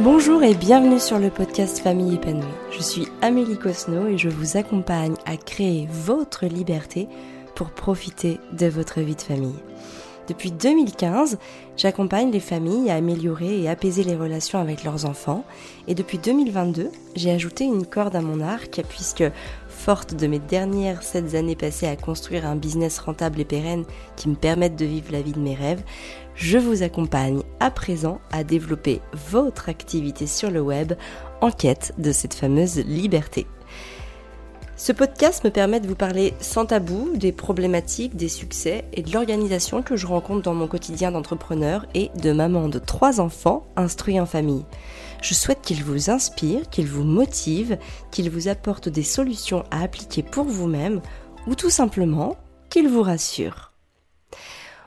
Bonjour 0.00 0.42
et 0.42 0.54
bienvenue 0.54 1.00
sur 1.00 1.18
le 1.18 1.30
podcast 1.30 1.78
Famille 1.78 2.16
épanouie. 2.16 2.44
Je 2.70 2.82
suis 2.82 3.08
Amélie 3.22 3.56
Cosno 3.56 4.06
et 4.08 4.18
je 4.18 4.28
vous 4.28 4.58
accompagne 4.58 5.14
à 5.24 5.38
créer 5.38 5.88
votre 5.90 6.44
liberté 6.44 7.08
pour 7.54 7.70
profiter 7.70 8.38
de 8.52 8.66
votre 8.66 9.00
vie 9.00 9.16
de 9.16 9.22
famille. 9.22 9.58
Depuis 10.28 10.50
2015, 10.50 11.38
j'accompagne 11.78 12.30
les 12.30 12.40
familles 12.40 12.90
à 12.90 12.96
améliorer 12.96 13.62
et 13.62 13.70
apaiser 13.70 14.02
les 14.02 14.16
relations 14.16 14.58
avec 14.58 14.84
leurs 14.84 15.06
enfants. 15.06 15.44
Et 15.88 15.94
depuis 15.94 16.18
2022, 16.18 16.90
j'ai 17.14 17.30
ajouté 17.30 17.64
une 17.64 17.86
corde 17.86 18.16
à 18.16 18.20
mon 18.20 18.40
arc 18.40 18.82
puisque, 18.88 19.24
forte 19.68 20.14
de 20.14 20.26
mes 20.26 20.40
dernières 20.40 21.04
7 21.04 21.34
années 21.36 21.56
passées 21.56 21.86
à 21.86 21.96
construire 21.96 22.44
un 22.44 22.56
business 22.56 22.98
rentable 22.98 23.40
et 23.40 23.44
pérenne 23.44 23.84
qui 24.16 24.28
me 24.28 24.34
permette 24.34 24.76
de 24.76 24.84
vivre 24.84 25.12
la 25.12 25.22
vie 25.22 25.32
de 25.32 25.38
mes 25.38 25.54
rêves, 25.54 25.82
je 26.36 26.58
vous 26.58 26.82
accompagne 26.82 27.42
à 27.60 27.70
présent 27.70 28.20
à 28.30 28.44
développer 28.44 29.00
votre 29.30 29.68
activité 29.68 30.26
sur 30.26 30.50
le 30.50 30.60
web 30.60 30.92
en 31.40 31.50
quête 31.50 31.92
de 31.98 32.12
cette 32.12 32.34
fameuse 32.34 32.76
liberté. 32.78 33.46
Ce 34.78 34.92
podcast 34.92 35.42
me 35.42 35.50
permet 35.50 35.80
de 35.80 35.88
vous 35.88 35.94
parler 35.94 36.34
sans 36.38 36.66
tabou 36.66 37.10
des 37.14 37.32
problématiques, 37.32 38.14
des 38.14 38.28
succès 38.28 38.84
et 38.92 39.02
de 39.02 39.10
l'organisation 39.10 39.82
que 39.82 39.96
je 39.96 40.06
rencontre 40.06 40.42
dans 40.42 40.52
mon 40.52 40.66
quotidien 40.66 41.12
d'entrepreneur 41.12 41.86
et 41.94 42.10
de 42.20 42.30
maman 42.30 42.68
de 42.68 42.78
trois 42.78 43.18
enfants 43.18 43.66
instruits 43.76 44.20
en 44.20 44.26
famille. 44.26 44.66
Je 45.22 45.32
souhaite 45.32 45.62
qu'il 45.62 45.82
vous 45.82 46.10
inspire, 46.10 46.68
qu'il 46.68 46.86
vous 46.86 47.04
motive, 47.04 47.78
qu'il 48.10 48.28
vous 48.28 48.48
apporte 48.48 48.90
des 48.90 49.02
solutions 49.02 49.64
à 49.70 49.82
appliquer 49.82 50.22
pour 50.22 50.44
vous-même 50.44 51.00
ou 51.46 51.54
tout 51.54 51.70
simplement 51.70 52.36
qu'il 52.68 52.86
vous 52.86 53.02
rassure. 53.02 53.72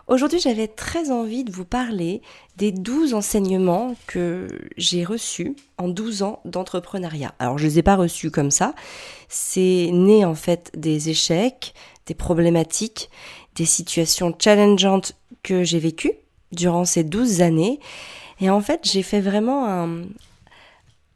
Aujourd'hui, 0.10 0.40
j'avais 0.40 0.68
très 0.68 1.12
envie 1.12 1.44
de 1.44 1.52
vous 1.52 1.66
parler 1.66 2.24
des 2.58 2.72
12 2.72 3.14
enseignements 3.14 3.94
que 4.08 4.48
j'ai 4.76 5.04
reçus 5.04 5.56
en 5.78 5.88
12 5.88 6.24
ans 6.24 6.40
d'entrepreneuriat. 6.46 7.36
Alors, 7.38 7.60
je 7.60 7.66
ne 7.66 7.70
les 7.70 7.80
ai 7.80 7.84
pas 7.84 7.96
reçus 7.96 8.32
comme 8.32 8.50
ça. 8.50 8.74
C'est 9.28 9.92
né 9.94 10.26
en 10.26 10.34
fait 10.34 10.72
des 10.76 11.10
échecs, 11.10 11.76
des 12.08 12.16
problématiques, 12.16 13.12
des 13.54 13.66
situations 13.66 14.36
challengeantes 14.38 15.14
que 15.44 15.64
j'ai 15.64 15.78
vécues 15.78 16.14
durant 16.52 16.86
ces 16.86 17.04
12 17.04 17.42
années. 17.42 17.80
Et 18.42 18.50
en 18.50 18.62
fait, 18.62 18.90
j'ai 18.92 19.04
fait 19.04 19.22
vraiment 19.22 19.68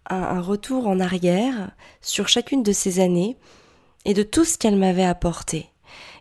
un, 0.07 0.39
retour 0.39 0.85
en 0.85 0.99
arrière 0.99 1.71
sur 2.01 2.27
chacune 2.27 2.61
de 2.61 2.71
ces 2.71 2.99
années 2.99 3.37
et 4.05 4.13
de 4.13 4.21
tout 4.21 4.45
ce 4.45 4.59
qu'elles 4.59 4.77
m'avaient 4.77 5.03
apporté. 5.03 5.72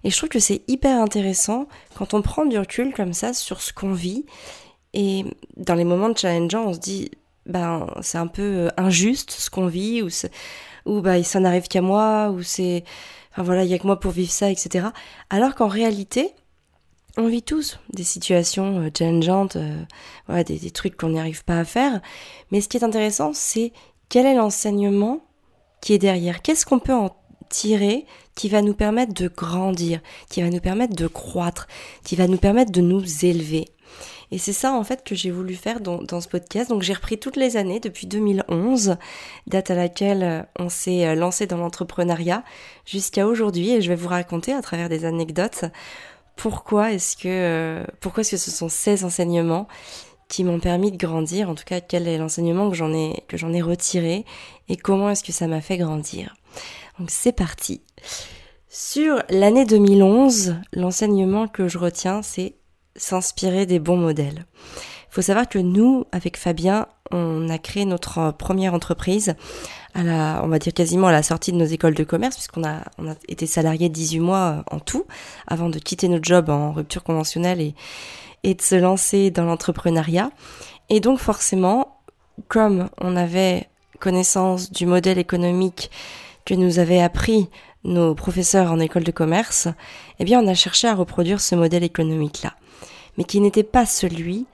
Et 0.04 0.10
je 0.10 0.16
trouve 0.16 0.28
que 0.28 0.40
c'est 0.40 0.62
hyper 0.68 1.00
intéressant 1.00 1.66
quand 1.94 2.14
on 2.14 2.22
prend 2.22 2.44
du 2.44 2.58
recul 2.58 2.92
comme 2.92 3.12
ça 3.12 3.32
sur 3.32 3.60
ce 3.60 3.72
qu'on 3.72 3.92
vit. 3.92 4.26
Et 4.94 5.24
dans 5.56 5.74
les 5.74 5.84
moments 5.84 6.08
de 6.08 6.18
challengeant, 6.18 6.64
on 6.66 6.74
se 6.74 6.78
dit, 6.78 7.10
ben, 7.46 7.86
c'est 8.02 8.18
un 8.18 8.26
peu 8.26 8.42
euh, 8.42 8.68
injuste 8.76 9.30
ce 9.30 9.50
qu'on 9.50 9.66
vit, 9.66 10.02
ou, 10.02 10.08
ou 10.86 11.00
bah, 11.00 11.22
ça 11.22 11.40
n'arrive 11.40 11.68
qu'à 11.68 11.80
moi, 11.80 12.30
ou 12.30 12.42
c'est, 12.42 12.84
enfin 13.32 13.42
voilà, 13.42 13.64
il 13.64 13.70
y 13.70 13.74
a 13.74 13.78
que 13.78 13.86
moi 13.86 13.98
pour 13.98 14.12
vivre 14.12 14.30
ça, 14.30 14.50
etc. 14.50 14.88
Alors 15.30 15.54
qu'en 15.54 15.68
réalité, 15.68 16.34
on 17.16 17.26
vit 17.26 17.42
tous 17.42 17.78
des 17.92 18.04
situations 18.04 18.80
euh, 18.80 18.90
challengeantes, 18.96 19.56
euh, 19.56 20.42
des, 20.44 20.58
des 20.58 20.70
trucs 20.70 20.96
qu'on 20.96 21.10
n'y 21.10 21.20
arrive 21.20 21.44
pas 21.44 21.58
à 21.58 21.64
faire. 21.64 22.00
Mais 22.50 22.60
ce 22.60 22.68
qui 22.68 22.76
est 22.76 22.84
intéressant, 22.84 23.32
c'est 23.34 23.72
quel 24.08 24.26
est 24.26 24.34
l'enseignement 24.34 25.20
qui 25.80 25.94
est 25.94 25.98
derrière 25.98 26.42
Qu'est-ce 26.42 26.64
qu'on 26.64 26.78
peut 26.78 26.94
en 26.94 27.10
tirer 27.52 28.06
qui 28.34 28.48
va 28.48 28.62
nous 28.62 28.74
permettre 28.74 29.12
de 29.12 29.28
grandir, 29.28 30.00
qui 30.30 30.42
va 30.42 30.48
nous 30.48 30.60
permettre 30.60 30.96
de 30.96 31.06
croître, 31.06 31.68
qui 32.02 32.16
va 32.16 32.26
nous 32.26 32.38
permettre 32.38 32.72
de 32.72 32.80
nous 32.80 33.04
élever. 33.24 33.68
Et 34.30 34.38
c'est 34.38 34.54
ça 34.54 34.72
en 34.72 34.82
fait 34.82 35.04
que 35.04 35.14
j'ai 35.14 35.30
voulu 35.30 35.54
faire 35.54 35.80
dans, 35.80 36.20
ce 36.20 36.26
podcast. 36.26 36.70
Donc 36.70 36.82
j'ai 36.82 36.94
repris 36.94 37.18
toutes 37.18 37.36
les 37.36 37.58
années 37.58 37.80
depuis 37.80 38.06
2011, 38.06 38.96
date 39.46 39.70
à 39.70 39.74
laquelle 39.74 40.22
euh, 40.22 40.42
on 40.58 40.70
s'est 40.70 41.06
euh, 41.06 41.14
lancé 41.14 41.46
dans 41.46 41.58
l'entrepreneuriat, 41.58 42.42
jusqu'à 42.86 43.26
aujourd'hui. 43.26 43.72
Et 43.72 43.82
je 43.82 43.90
vais 43.90 43.94
vous 43.94 44.08
raconter 44.08 44.54
à 44.54 44.62
travers 44.62 44.88
des 44.88 45.04
anecdotes 45.04 45.66
pourquoi 46.36 46.92
est-ce 46.92 47.14
que 47.18 47.28
euh, 47.28 47.84
pourquoi 48.00 48.22
est-ce 48.22 48.32
que 48.32 48.36
ce 48.38 48.50
sont 48.50 48.70
ces 48.70 49.04
enseignements 49.04 49.68
qui 50.28 50.44
m'ont 50.44 50.60
permis 50.60 50.90
de 50.90 50.96
grandir. 50.96 51.50
En 51.50 51.54
tout 51.54 51.64
cas, 51.66 51.82
quel 51.82 52.08
est 52.08 52.16
l'enseignement 52.16 52.70
que 52.70 52.76
j'en 52.76 52.94
ai 52.94 53.24
que 53.28 53.36
j'en 53.36 53.52
ai 53.52 53.60
retiré 53.60 54.24
et 54.70 54.78
comment 54.78 55.10
est-ce 55.10 55.24
que 55.24 55.32
ça 55.32 55.46
m'a 55.46 55.60
fait 55.60 55.76
grandir. 55.76 56.34
Donc 56.98 57.10
c'est 57.10 57.32
parti. 57.32 57.82
Sur 58.68 59.22
l'année 59.28 59.66
2011, 59.66 60.56
l'enseignement 60.72 61.46
que 61.46 61.68
je 61.68 61.78
retiens, 61.78 62.22
c'est 62.22 62.56
s'inspirer 62.96 63.66
des 63.66 63.78
bons 63.78 63.96
modèles. 63.96 64.46
Il 65.12 65.14
faut 65.14 65.22
savoir 65.22 65.46
que 65.46 65.58
nous, 65.58 66.06
avec 66.10 66.38
Fabien, 66.38 66.86
on 67.10 67.50
a 67.50 67.58
créé 67.58 67.84
notre 67.84 68.32
première 68.32 68.72
entreprise 68.72 69.34
à 69.94 70.02
la, 70.02 70.40
on 70.42 70.48
va 70.48 70.58
dire 70.58 70.72
quasiment 70.72 71.08
à 71.08 71.12
la 71.12 71.22
sortie 71.22 71.52
de 71.52 71.58
nos 71.58 71.66
écoles 71.66 71.94
de 71.94 72.04
commerce, 72.04 72.36
puisqu'on 72.36 72.64
a, 72.64 72.82
été 73.28 73.46
salarié 73.46 73.90
18 73.90 74.20
mois 74.20 74.64
en 74.70 74.80
tout, 74.80 75.04
avant 75.46 75.68
de 75.68 75.78
quitter 75.78 76.08
notre 76.08 76.24
job 76.24 76.48
en 76.48 76.72
rupture 76.72 77.04
conventionnelle 77.04 77.74
et 78.42 78.54
de 78.54 78.62
se 78.62 78.74
lancer 78.74 79.30
dans 79.30 79.44
l'entrepreneuriat. 79.44 80.30
Et 80.88 81.00
donc 81.00 81.18
forcément, 81.18 81.98
comme 82.48 82.88
on 83.00 83.16
avait 83.16 83.68
connaissance 84.00 84.72
du 84.72 84.86
modèle 84.86 85.18
économique 85.18 85.90
que 86.44 86.54
nous 86.54 86.78
avaient 86.78 87.00
appris 87.00 87.48
nos 87.84 88.14
professeurs 88.14 88.70
en 88.70 88.80
école 88.80 89.04
de 89.04 89.10
commerce, 89.10 89.68
eh 90.18 90.24
bien 90.24 90.40
on 90.40 90.46
a 90.46 90.54
cherché 90.54 90.88
à 90.88 90.94
reproduire 90.94 91.40
ce 91.40 91.54
modèle 91.54 91.84
économique-là, 91.84 92.54
mais 93.16 93.24
qui 93.24 93.40
n'était 93.40 93.62
pas 93.62 93.86
celui 93.86 94.46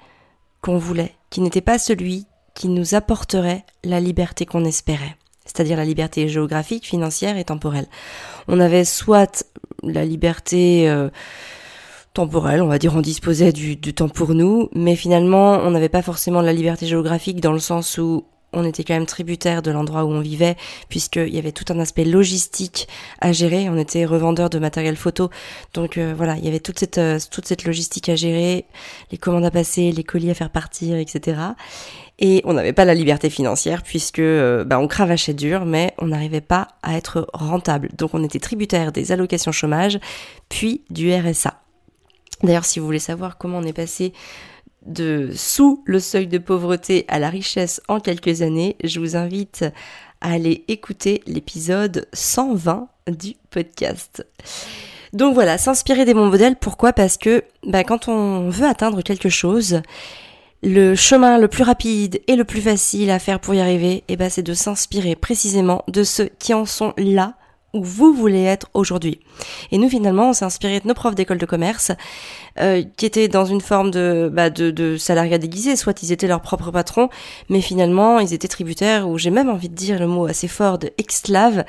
qu'on 0.62 0.78
voulait, 0.78 1.14
qui 1.30 1.40
n'était 1.40 1.60
pas 1.60 1.78
celui 1.78 2.26
qui 2.54 2.68
nous 2.68 2.94
apporterait 2.94 3.64
la 3.84 4.00
liberté 4.00 4.46
qu'on 4.46 4.64
espérait, 4.64 5.16
c'est-à-dire 5.44 5.76
la 5.76 5.84
liberté 5.84 6.28
géographique, 6.28 6.86
financière 6.86 7.36
et 7.36 7.44
temporelle. 7.44 7.86
On 8.48 8.58
avait 8.58 8.84
soit 8.84 9.44
la 9.82 10.04
liberté 10.04 10.88
euh, 10.88 11.10
temporelle, 12.14 12.62
on 12.62 12.66
va 12.66 12.78
dire 12.78 12.96
on 12.96 13.00
disposait 13.00 13.52
du, 13.52 13.76
du 13.76 13.94
temps 13.94 14.08
pour 14.08 14.34
nous, 14.34 14.70
mais 14.74 14.96
finalement 14.96 15.58
on 15.62 15.70
n'avait 15.70 15.88
pas 15.88 16.02
forcément 16.02 16.40
la 16.40 16.52
liberté 16.52 16.86
géographique 16.86 17.40
dans 17.40 17.52
le 17.52 17.60
sens 17.60 17.98
où 17.98 18.24
on 18.52 18.64
était 18.64 18.84
quand 18.84 18.94
même 18.94 19.06
tributaire 19.06 19.62
de 19.62 19.70
l'endroit 19.70 20.04
où 20.04 20.10
on 20.10 20.20
vivait, 20.20 20.56
puisqu'il 20.88 21.34
y 21.34 21.38
avait 21.38 21.52
tout 21.52 21.64
un 21.72 21.78
aspect 21.78 22.04
logistique 22.04 22.88
à 23.20 23.32
gérer. 23.32 23.68
On 23.68 23.76
était 23.76 24.04
revendeur 24.04 24.50
de 24.50 24.58
matériel 24.58 24.96
photo, 24.96 25.30
donc 25.74 25.98
euh, 25.98 26.14
voilà, 26.16 26.36
il 26.36 26.44
y 26.44 26.48
avait 26.48 26.60
toute 26.60 26.78
cette 26.78 26.98
euh, 26.98 27.18
toute 27.30 27.46
cette 27.46 27.64
logistique 27.64 28.08
à 28.08 28.16
gérer, 28.16 28.64
les 29.10 29.18
commandes 29.18 29.44
à 29.44 29.50
passer, 29.50 29.92
les 29.92 30.04
colis 30.04 30.30
à 30.30 30.34
faire 30.34 30.50
partir, 30.50 30.96
etc. 30.96 31.38
Et 32.20 32.42
on 32.44 32.54
n'avait 32.54 32.72
pas 32.72 32.84
la 32.84 32.94
liberté 32.94 33.30
financière 33.30 33.82
puisque 33.82 34.18
euh, 34.18 34.64
bah, 34.64 34.80
on 34.80 34.88
cravachait 34.88 35.34
dur, 35.34 35.64
mais 35.64 35.94
on 35.98 36.06
n'arrivait 36.06 36.40
pas 36.40 36.68
à 36.82 36.96
être 36.96 37.28
rentable. 37.32 37.90
Donc 37.96 38.14
on 38.14 38.24
était 38.24 38.40
tributaire 38.40 38.92
des 38.92 39.12
allocations 39.12 39.52
chômage, 39.52 40.00
puis 40.48 40.82
du 40.90 41.12
RSA. 41.12 41.60
D'ailleurs, 42.42 42.64
si 42.64 42.78
vous 42.78 42.86
voulez 42.86 42.98
savoir 42.98 43.36
comment 43.36 43.58
on 43.58 43.64
est 43.64 43.72
passé 43.72 44.12
de 44.88 45.30
sous 45.34 45.82
le 45.84 46.00
seuil 46.00 46.26
de 46.26 46.38
pauvreté 46.38 47.04
à 47.08 47.18
la 47.18 47.30
richesse 47.30 47.80
en 47.88 48.00
quelques 48.00 48.42
années, 48.42 48.76
je 48.82 48.98
vous 48.98 49.16
invite 49.16 49.64
à 50.20 50.32
aller 50.32 50.64
écouter 50.68 51.22
l'épisode 51.26 52.08
120 52.12 52.88
du 53.08 53.34
podcast. 53.50 54.26
Donc 55.12 55.34
voilà, 55.34 55.58
s'inspirer 55.58 56.04
des 56.04 56.14
bons 56.14 56.28
modèles, 56.28 56.56
pourquoi? 56.56 56.92
Parce 56.92 57.16
que 57.16 57.44
bah, 57.66 57.84
quand 57.84 58.08
on 58.08 58.50
veut 58.50 58.66
atteindre 58.66 59.02
quelque 59.02 59.28
chose, 59.28 59.82
le 60.62 60.94
chemin 60.94 61.38
le 61.38 61.48
plus 61.48 61.62
rapide 61.62 62.20
et 62.26 62.36
le 62.36 62.44
plus 62.44 62.60
facile 62.60 63.10
à 63.10 63.18
faire 63.18 63.40
pour 63.40 63.54
y 63.54 63.60
arriver, 63.60 64.04
eh 64.08 64.16
ben, 64.16 64.28
c'est 64.28 64.42
de 64.42 64.54
s'inspirer 64.54 65.14
précisément 65.14 65.84
de 65.88 66.02
ceux 66.02 66.30
qui 66.38 66.52
en 66.52 66.66
sont 66.66 66.94
là 66.96 67.34
où 67.74 67.82
vous 67.82 68.14
voulez 68.14 68.44
être 68.44 68.68
aujourd'hui. 68.72 69.20
Et 69.70 69.78
nous 69.78 69.88
finalement, 69.88 70.30
on 70.30 70.32
s'est 70.32 70.44
inspiré 70.44 70.80
de 70.80 70.88
nos 70.88 70.94
profs 70.94 71.14
d'école 71.14 71.38
de 71.38 71.46
commerce 71.46 71.92
euh, 72.58 72.82
qui 72.96 73.06
étaient 73.06 73.28
dans 73.28 73.44
une 73.44 73.60
forme 73.60 73.90
de, 73.90 74.30
bah, 74.32 74.50
de, 74.50 74.96
salariat 74.96 75.38
déguisé, 75.38 75.76
soit 75.76 76.02
ils 76.02 76.12
étaient 76.12 76.26
leurs 76.26 76.40
propres 76.40 76.70
patrons, 76.70 77.08
mais 77.48 77.60
finalement 77.60 78.20
ils 78.20 78.32
étaient 78.32 78.48
tributaires, 78.48 79.08
ou 79.08 79.18
j'ai 79.18 79.30
même 79.30 79.50
envie 79.50 79.68
de 79.68 79.74
dire 79.74 79.98
le 79.98 80.06
mot 80.06 80.26
assez 80.26 80.48
fort, 80.48 80.78
de 80.78 80.90
esclaves 80.98 81.64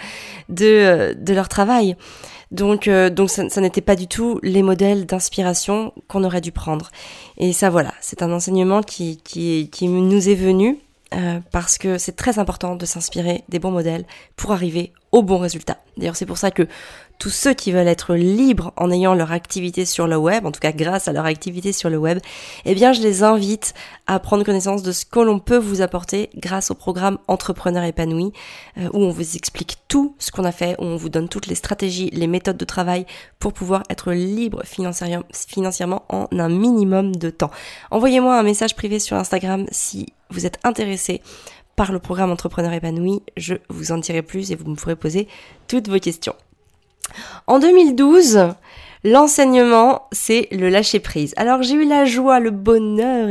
de, 0.48 0.66
euh, 0.66 1.14
leur 1.28 1.50
travail. 1.50 1.96
Donc, 2.52 2.88
euh, 2.88 3.12
donc 3.12 3.30
ça, 3.30 3.62
n'était 3.62 3.82
pas 3.82 3.96
du 3.96 4.08
tout 4.08 4.40
les 4.42 4.64
modèles 4.64 5.06
d'inspiration 5.06 5.94
qu'on 6.08 6.24
aurait 6.24 6.42
dû 6.42 6.52
prendre. 6.52 6.90
Et 7.38 7.54
ça, 7.54 7.70
voilà, 7.70 7.94
c'est 8.02 8.24
un 8.24 8.32
enseignement 8.32 8.82
qui, 8.82 9.22
nous 9.84 10.30
est 10.30 10.36
venu 10.36 10.80
parce 11.52 11.80
que 11.80 11.98
c'est 11.98 12.16
très 12.16 12.38
important 12.38 12.76
de 12.76 12.86
s'inspirer 12.86 13.44
des 13.50 13.58
bons 13.58 13.72
modèles 13.72 14.06
pour 14.36 14.52
arriver 14.52 14.94
au 15.12 15.24
bon 15.24 15.38
résultat. 15.38 15.78
D'ailleurs, 15.98 16.16
c'est 16.16 16.26
pour 16.26 16.38
ça 16.38 16.52
que 16.52 16.68
tous 17.20 17.30
ceux 17.30 17.54
qui 17.54 17.74
veulent 17.74 17.88
être 17.88 18.16
libres 18.16 18.72
en 18.78 18.90
ayant 18.92 19.14
leur 19.14 19.34
activité 19.34 19.84
sur 19.84 20.08
le 20.08 20.16
web, 20.16 20.46
en 20.46 20.52
tout 20.52 20.62
cas 20.62 20.72
grâce 20.72 21.10
à 21.10 21.14
leur 21.14 21.26
activité 21.26 21.74
sur 21.74 21.90
le 21.90 21.98
web, 21.98 22.20
eh 22.64 22.74
bien, 22.74 22.94
je 22.94 23.02
les 23.02 23.24
invite 23.24 23.74
à 24.08 24.20
prendre 24.20 24.46
connaissance 24.46 24.84
de 24.84 24.94
ce 24.94 25.06
que 25.06 25.20
l'on 25.20 25.40
peut 25.40 25.58
vous 25.58 25.82
apporter 25.82 26.30
grâce 26.38 26.72
au 26.72 26.76
programme 26.76 27.18
Entrepreneur 27.28 27.84
épanoui, 27.84 28.32
euh, 28.78 28.88
où 28.94 29.04
on 29.04 29.10
vous 29.10 29.36
explique 29.36 29.80
tout 29.90 30.16
ce 30.18 30.32
qu'on 30.32 30.46
a 30.46 30.54
fait, 30.54 30.76
où 30.80 30.84
on 30.84 30.96
vous 30.96 31.10
donne 31.10 31.28
toutes 31.28 31.48
les 31.48 31.56
stratégies, 31.56 32.10
les 32.12 32.28
méthodes 32.28 32.58
de 32.58 32.66
travail 32.66 33.06
pour 33.40 33.52
pouvoir 33.52 33.84
être 33.90 34.14
libre 34.14 34.64
financièrement 34.64 36.04
en 36.08 36.28
un 36.32 36.50
minimum 36.50 37.16
de 37.16 37.30
temps. 37.30 37.52
Envoyez-moi 37.92 38.40
un 38.40 38.44
message 38.44 38.76
privé 38.76 39.00
sur 39.00 39.18
Instagram 39.18 39.66
si 39.72 40.14
vous 40.30 40.46
êtes 40.46 40.60
intéressé 40.64 41.22
par 41.80 41.94
le 41.94 42.00
programme 42.00 42.30
Entrepreneur 42.30 42.74
épanoui, 42.74 43.24
je 43.38 43.56
vous 43.70 43.94
en 43.94 44.00
dirai 44.00 44.22
plus 44.22 44.52
et 44.52 44.56
vous 44.56 44.70
me 44.70 44.76
pourrez 44.76 44.98
poser 44.98 45.30
toutes 45.70 45.88
vos 45.88 45.98
questions. 45.98 46.36
En 47.48 47.58
2012, 47.58 48.50
l'enseignement, 49.06 50.10
c'est 50.12 50.50
le 50.52 50.68
lâcher 50.68 51.00
prise. 51.00 51.34
Alors 51.38 51.64
j'ai 51.64 51.76
eu 51.76 51.88
la 51.88 52.04
joie, 52.04 52.42
le 52.42 52.52
bonheur 52.52 53.30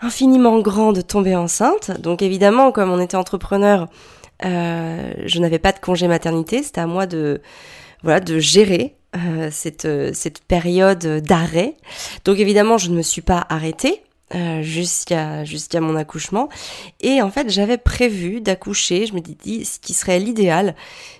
infiniment 0.00 0.60
grand 0.60 0.92
de 0.92 1.02
tomber 1.02 1.36
enceinte. 1.36 1.90
Donc 2.00 2.22
évidemment, 2.22 2.72
comme 2.72 2.90
on 2.90 3.00
était 3.00 3.18
entrepreneur, 3.18 3.86
euh, 4.46 5.12
je 5.26 5.38
n'avais 5.38 5.58
pas 5.58 5.72
de 5.72 5.78
congé 5.78 6.08
maternité. 6.08 6.62
C'était 6.62 6.80
à 6.80 6.86
moi 6.86 7.04
de 7.04 7.42
gérer 8.38 8.96
euh, 9.14 9.50
cette 9.52 9.84
euh, 9.84 10.12
cette 10.14 10.42
période 10.42 11.04
d'arrêt. 11.20 11.74
Donc 12.24 12.38
évidemment, 12.38 12.78
je 12.78 12.88
ne 12.88 12.96
me 12.96 13.02
suis 13.02 13.20
pas 13.20 13.44
arrêtée. 13.50 14.00
Euh, 14.34 14.60
jusqu'à 14.62 15.80
mon 15.80 15.96
accouchement. 15.96 16.50
Et 17.00 17.22
en 17.22 17.30
fait 17.30 17.48
j'avais 17.48 17.78
prévu 17.78 18.42
d'accoucher 18.42 19.06
je 19.06 19.14
me 19.14 19.20
dis 19.20 19.64
ce 19.64 19.78
qui 19.78 19.94
serait 19.94 20.18
l'idéal 20.18 20.74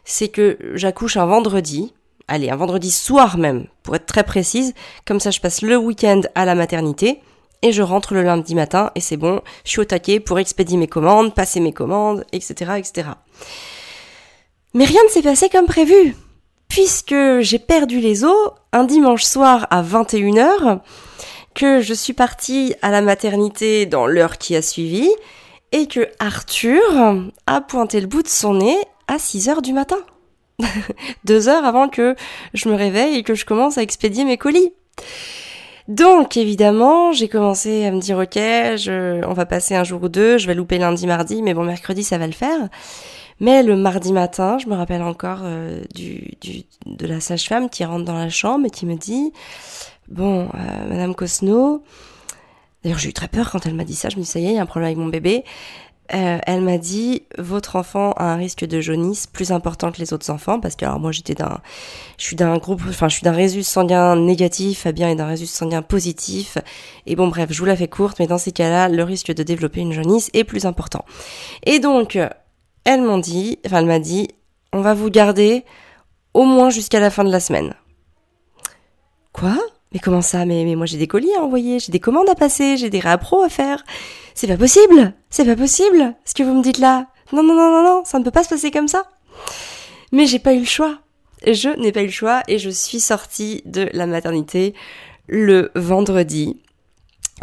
c'est 0.04 0.28
que 0.28 0.58
j'accouche 0.74 1.16
un 1.16 1.24
vendredi 1.24 1.94
allez 2.26 2.50
un 2.50 2.56
vendredi 2.56 2.90
soir 2.90 3.38
même 3.38 3.66
pour 3.82 3.96
être 3.96 4.04
très 4.04 4.24
précise. 4.24 4.74
Comme 5.06 5.20
ça 5.20 5.30
je 5.30 5.40
passe 5.40 5.62
le 5.62 5.78
week-end 5.78 6.20
à 6.34 6.44
la 6.44 6.54
maternité 6.54 7.22
et 7.62 7.72
je 7.72 7.80
rentre 7.80 8.12
le 8.12 8.22
lundi 8.22 8.54
matin 8.54 8.90
et 8.94 9.00
c'est 9.00 9.16
bon 9.16 9.40
je 9.64 9.70
suis 9.70 9.80
au 9.80 9.86
taquet 9.86 10.20
pour 10.20 10.38
expédier 10.38 10.76
mes 10.76 10.86
commandes 10.86 11.34
passer 11.34 11.60
mes 11.60 11.72
commandes 11.72 12.26
etc 12.32 12.72
etc 12.76 13.08
mais 14.74 14.84
rien 14.84 15.00
ne 15.04 15.08
s'est 15.08 15.22
passé 15.22 15.48
comme 15.48 15.64
prévu 15.64 16.14
puisque 16.68 17.40
j'ai 17.40 17.58
perdu 17.58 18.00
les 18.00 18.24
os 18.24 18.50
un 18.74 18.84
dimanche 18.84 19.24
soir 19.24 19.66
à 19.70 19.82
21h 19.82 20.80
que 21.58 21.80
je 21.80 21.92
suis 21.92 22.12
partie 22.12 22.76
à 22.82 22.92
la 22.92 23.00
maternité 23.00 23.84
dans 23.84 24.06
l'heure 24.06 24.38
qui 24.38 24.54
a 24.54 24.62
suivi 24.62 25.10
et 25.72 25.88
que 25.88 26.08
Arthur 26.20 26.80
a 27.48 27.60
pointé 27.60 28.00
le 28.00 28.06
bout 28.06 28.22
de 28.22 28.28
son 28.28 28.54
nez 28.54 28.76
à 29.08 29.18
6 29.18 29.48
heures 29.48 29.60
du 29.60 29.72
matin. 29.72 29.98
Deux 31.24 31.48
heures 31.48 31.64
avant 31.64 31.88
que 31.88 32.14
je 32.54 32.68
me 32.68 32.76
réveille 32.76 33.16
et 33.16 33.22
que 33.24 33.34
je 33.34 33.44
commence 33.44 33.76
à 33.76 33.82
expédier 33.82 34.24
mes 34.24 34.38
colis. 34.38 34.72
Donc 35.88 36.36
évidemment, 36.36 37.10
j'ai 37.10 37.26
commencé 37.28 37.84
à 37.86 37.90
me 37.90 37.98
dire 37.98 38.18
ok, 38.18 39.26
on 39.28 39.32
va 39.32 39.44
passer 39.44 39.74
un 39.74 39.82
jour 39.82 40.04
ou 40.04 40.08
deux, 40.08 40.38
je 40.38 40.46
vais 40.46 40.54
louper 40.54 40.78
lundi, 40.78 41.08
mardi, 41.08 41.42
mais 41.42 41.54
bon 41.54 41.64
mercredi 41.64 42.04
ça 42.04 42.18
va 42.18 42.28
le 42.28 42.32
faire. 42.32 42.68
Mais 43.40 43.64
le 43.64 43.74
mardi 43.74 44.12
matin, 44.12 44.58
je 44.58 44.68
me 44.68 44.76
rappelle 44.76 45.02
encore 45.02 45.40
euh, 45.42 45.82
de 46.86 47.06
la 47.06 47.18
sage-femme 47.18 47.68
qui 47.68 47.84
rentre 47.84 48.04
dans 48.04 48.16
la 48.16 48.28
chambre 48.28 48.66
et 48.66 48.70
qui 48.70 48.86
me 48.86 48.94
dit 48.94 49.32
Bon, 50.08 50.48
euh, 50.54 50.88
Madame 50.88 51.14
Cosno, 51.14 51.82
d'ailleurs 52.82 52.98
j'ai 52.98 53.10
eu 53.10 53.12
très 53.12 53.28
peur 53.28 53.50
quand 53.50 53.66
elle 53.66 53.74
m'a 53.74 53.84
dit 53.84 53.94
ça, 53.94 54.08
je 54.08 54.16
me 54.16 54.22
dis 54.22 54.26
ça 54.26 54.40
y 54.40 54.46
est, 54.46 54.50
il 54.50 54.54
y 54.54 54.58
a 54.58 54.62
un 54.62 54.66
problème 54.66 54.86
avec 54.86 54.98
mon 54.98 55.08
bébé. 55.08 55.44
Euh, 56.14 56.38
elle 56.46 56.62
m'a 56.62 56.78
dit 56.78 57.24
votre 57.36 57.76
enfant 57.76 58.12
a 58.12 58.24
un 58.24 58.36
risque 58.36 58.64
de 58.64 58.80
jaunisse 58.80 59.26
plus 59.26 59.52
important 59.52 59.92
que 59.92 59.98
les 59.98 60.14
autres 60.14 60.30
enfants 60.30 60.58
parce 60.58 60.74
que 60.74 60.86
alors 60.86 60.98
moi 60.98 61.12
j'étais 61.12 61.34
d'un 61.34 61.60
je 62.16 62.24
suis 62.24 62.34
d'un 62.34 62.56
groupe 62.56 62.80
enfin 62.88 63.08
je 63.08 63.16
suis 63.16 63.24
d'un 63.24 63.32
résus 63.32 63.62
sanguin 63.62 64.16
négatif 64.16 64.84
Fabien 64.84 65.10
est 65.10 65.16
d'un 65.16 65.26
résus 65.26 65.44
sanguin 65.44 65.82
positif. 65.82 66.56
Et 67.04 67.14
bon 67.14 67.28
bref 67.28 67.50
je 67.52 67.58
vous 67.58 67.66
la 67.66 67.76
fais 67.76 67.88
courte 67.88 68.18
mais 68.20 68.26
dans 68.26 68.38
ces 68.38 68.52
cas-là 68.52 68.88
le 68.88 69.04
risque 69.04 69.34
de 69.34 69.42
développer 69.42 69.80
une 69.80 69.92
jaunisse 69.92 70.30
est 70.32 70.44
plus 70.44 70.64
important. 70.64 71.04
Et 71.66 71.78
donc 71.78 72.18
elle 72.84 73.02
m'ont 73.02 73.18
dit 73.18 73.58
enfin 73.66 73.80
elle 73.80 73.86
m'a 73.86 73.98
dit 73.98 74.28
on 74.72 74.80
va 74.80 74.94
vous 74.94 75.10
garder 75.10 75.66
au 76.32 76.44
moins 76.44 76.70
jusqu'à 76.70 77.00
la 77.00 77.10
fin 77.10 77.24
de 77.24 77.30
la 77.30 77.40
semaine. 77.40 77.74
Quoi? 79.34 79.58
Mais 79.92 80.00
comment 80.00 80.22
ça? 80.22 80.44
Mais, 80.44 80.64
mais 80.64 80.74
moi 80.74 80.86
j'ai 80.86 80.98
des 80.98 81.06
colis 81.06 81.34
à 81.38 81.42
envoyer, 81.42 81.78
j'ai 81.78 81.92
des 81.92 82.00
commandes 82.00 82.28
à 82.28 82.34
passer, 82.34 82.76
j'ai 82.76 82.90
des 82.90 83.00
réappros 83.00 83.42
à 83.42 83.48
faire. 83.48 83.84
C'est 84.34 84.46
pas 84.46 84.56
possible 84.56 85.14
C'est 85.30 85.44
pas 85.44 85.56
possible 85.56 86.14
ce 86.24 86.34
que 86.34 86.42
vous 86.42 86.54
me 86.54 86.62
dites 86.62 86.78
là 86.78 87.06
Non, 87.32 87.42
non, 87.42 87.54
non, 87.54 87.70
non, 87.70 87.82
non, 87.82 88.02
ça 88.04 88.18
ne 88.18 88.24
peut 88.24 88.30
pas 88.30 88.44
se 88.44 88.48
passer 88.48 88.70
comme 88.70 88.88
ça. 88.88 89.04
Mais 90.12 90.26
j'ai 90.26 90.38
pas 90.38 90.54
eu 90.54 90.60
le 90.60 90.64
choix. 90.64 90.98
Je 91.46 91.68
n'ai 91.80 91.92
pas 91.92 92.02
eu 92.02 92.06
le 92.06 92.12
choix 92.12 92.42
et 92.48 92.58
je 92.58 92.70
suis 92.70 93.00
sortie 93.00 93.62
de 93.64 93.88
la 93.92 94.06
maternité 94.06 94.74
le 95.26 95.70
vendredi 95.74 96.60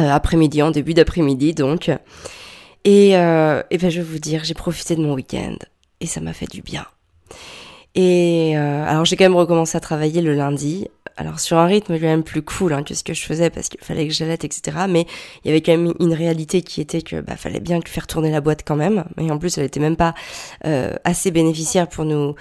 euh, 0.02 0.10
après-midi, 0.10 0.62
en 0.62 0.72
début 0.72 0.94
d'après-midi 0.94 1.54
donc. 1.54 1.90
Et, 2.84 3.18
euh, 3.18 3.64
et 3.72 3.78
ben 3.78 3.90
je 3.90 4.02
vais 4.02 4.08
vous 4.08 4.20
dire, 4.20 4.44
j'ai 4.44 4.54
profité 4.54 4.96
de 4.96 5.02
mon 5.02 5.14
week-end 5.14 5.56
et 6.02 6.06
ça 6.06 6.22
m'a 6.22 6.34
fait 6.34 6.50
du 6.50 6.62
bien. 6.62 6.86
Et 7.96 8.58
euh, 8.58 8.86
alors 8.86 9.06
j'ai 9.06 9.16
quand 9.16 9.24
même 9.24 9.36
recommencé 9.36 9.78
à 9.78 9.80
travailler 9.80 10.22
le 10.22 10.34
lundi 10.34 10.88
alors 11.18 11.40
sur 11.40 11.58
un 11.58 11.66
rythme 11.66 11.94
quand 11.94 12.06
même 12.06 12.24
plus 12.24 12.42
cool 12.42 12.74
hein, 12.74 12.84
que 12.84 12.94
ce 12.94 13.04
que 13.04 13.14
je 13.14 13.24
faisais 13.24 13.50
parce 13.50 13.70
qu'il 13.70 13.80
fallait 13.82 14.08
que 14.08 14.14
j'allaite, 14.14 14.44
etc. 14.44 14.78
Mais 14.90 15.06
il 15.44 15.48
y 15.48 15.52
avait 15.52 15.62
quand 15.62 15.72
même 15.72 15.94
une 16.00 16.14
réalité 16.14 16.62
qui 16.62 16.82
était 16.82 17.02
que 17.02 17.22
bah 17.22 17.36
fallait 17.38 17.60
bien 17.60 17.80
faire 17.86 18.08
tourner 18.08 18.32
la 18.32 18.42
boîte 18.42 18.64
quand 18.66 18.76
même. 18.76 19.06
Et 19.18 19.32
en 19.32 19.38
plus, 19.38 19.58
elle 19.58 19.66
était 19.66 19.80
même 19.80 19.96
pas 19.96 20.14
euh, 20.66 20.94
assez 21.04 21.32
bénéficiaire 21.32 21.88
pour 21.88 22.06
nous 22.06 22.36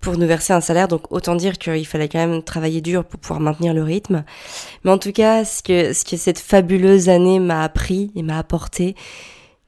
pour 0.00 0.16
nous 0.16 0.26
verser 0.26 0.52
un 0.52 0.60
salaire. 0.60 0.88
Donc 0.88 1.10
autant 1.12 1.34
dire 1.34 1.58
qu'il 1.58 1.86
fallait 1.86 2.08
quand 2.08 2.24
même 2.26 2.42
travailler 2.42 2.80
dur 2.80 3.04
pour 3.04 3.20
pouvoir 3.20 3.40
maintenir 3.40 3.74
le 3.74 3.82
rythme. 3.82 4.24
Mais 4.84 4.90
en 4.90 4.98
tout 4.98 5.12
cas, 5.12 5.44
ce 5.44 5.62
que 5.62 5.92
ce 5.92 6.04
que 6.04 6.16
cette 6.16 6.38
fabuleuse 6.38 7.08
année 7.08 7.40
m'a 7.40 7.62
appris 7.62 8.12
et 8.14 8.22
m'a 8.22 8.38
apporté, 8.38 8.94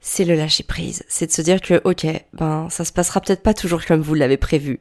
c'est 0.05 0.25
le 0.25 0.35
lâcher 0.35 0.65
prise. 0.65 1.05
C'est 1.09 1.29
de 1.29 1.33
se 1.33 1.41
dire 1.41 1.61
que, 1.61 1.81
ok, 1.85 2.07
ben, 2.35 2.67
ça 2.71 2.85
se 2.85 2.93
passera 2.93 3.21
peut-être 3.21 3.43
pas 3.43 3.55
toujours 3.55 3.87
comme 3.87 4.03
vous 4.03 4.15
l'avez 4.15 4.37
prévu. 4.37 4.81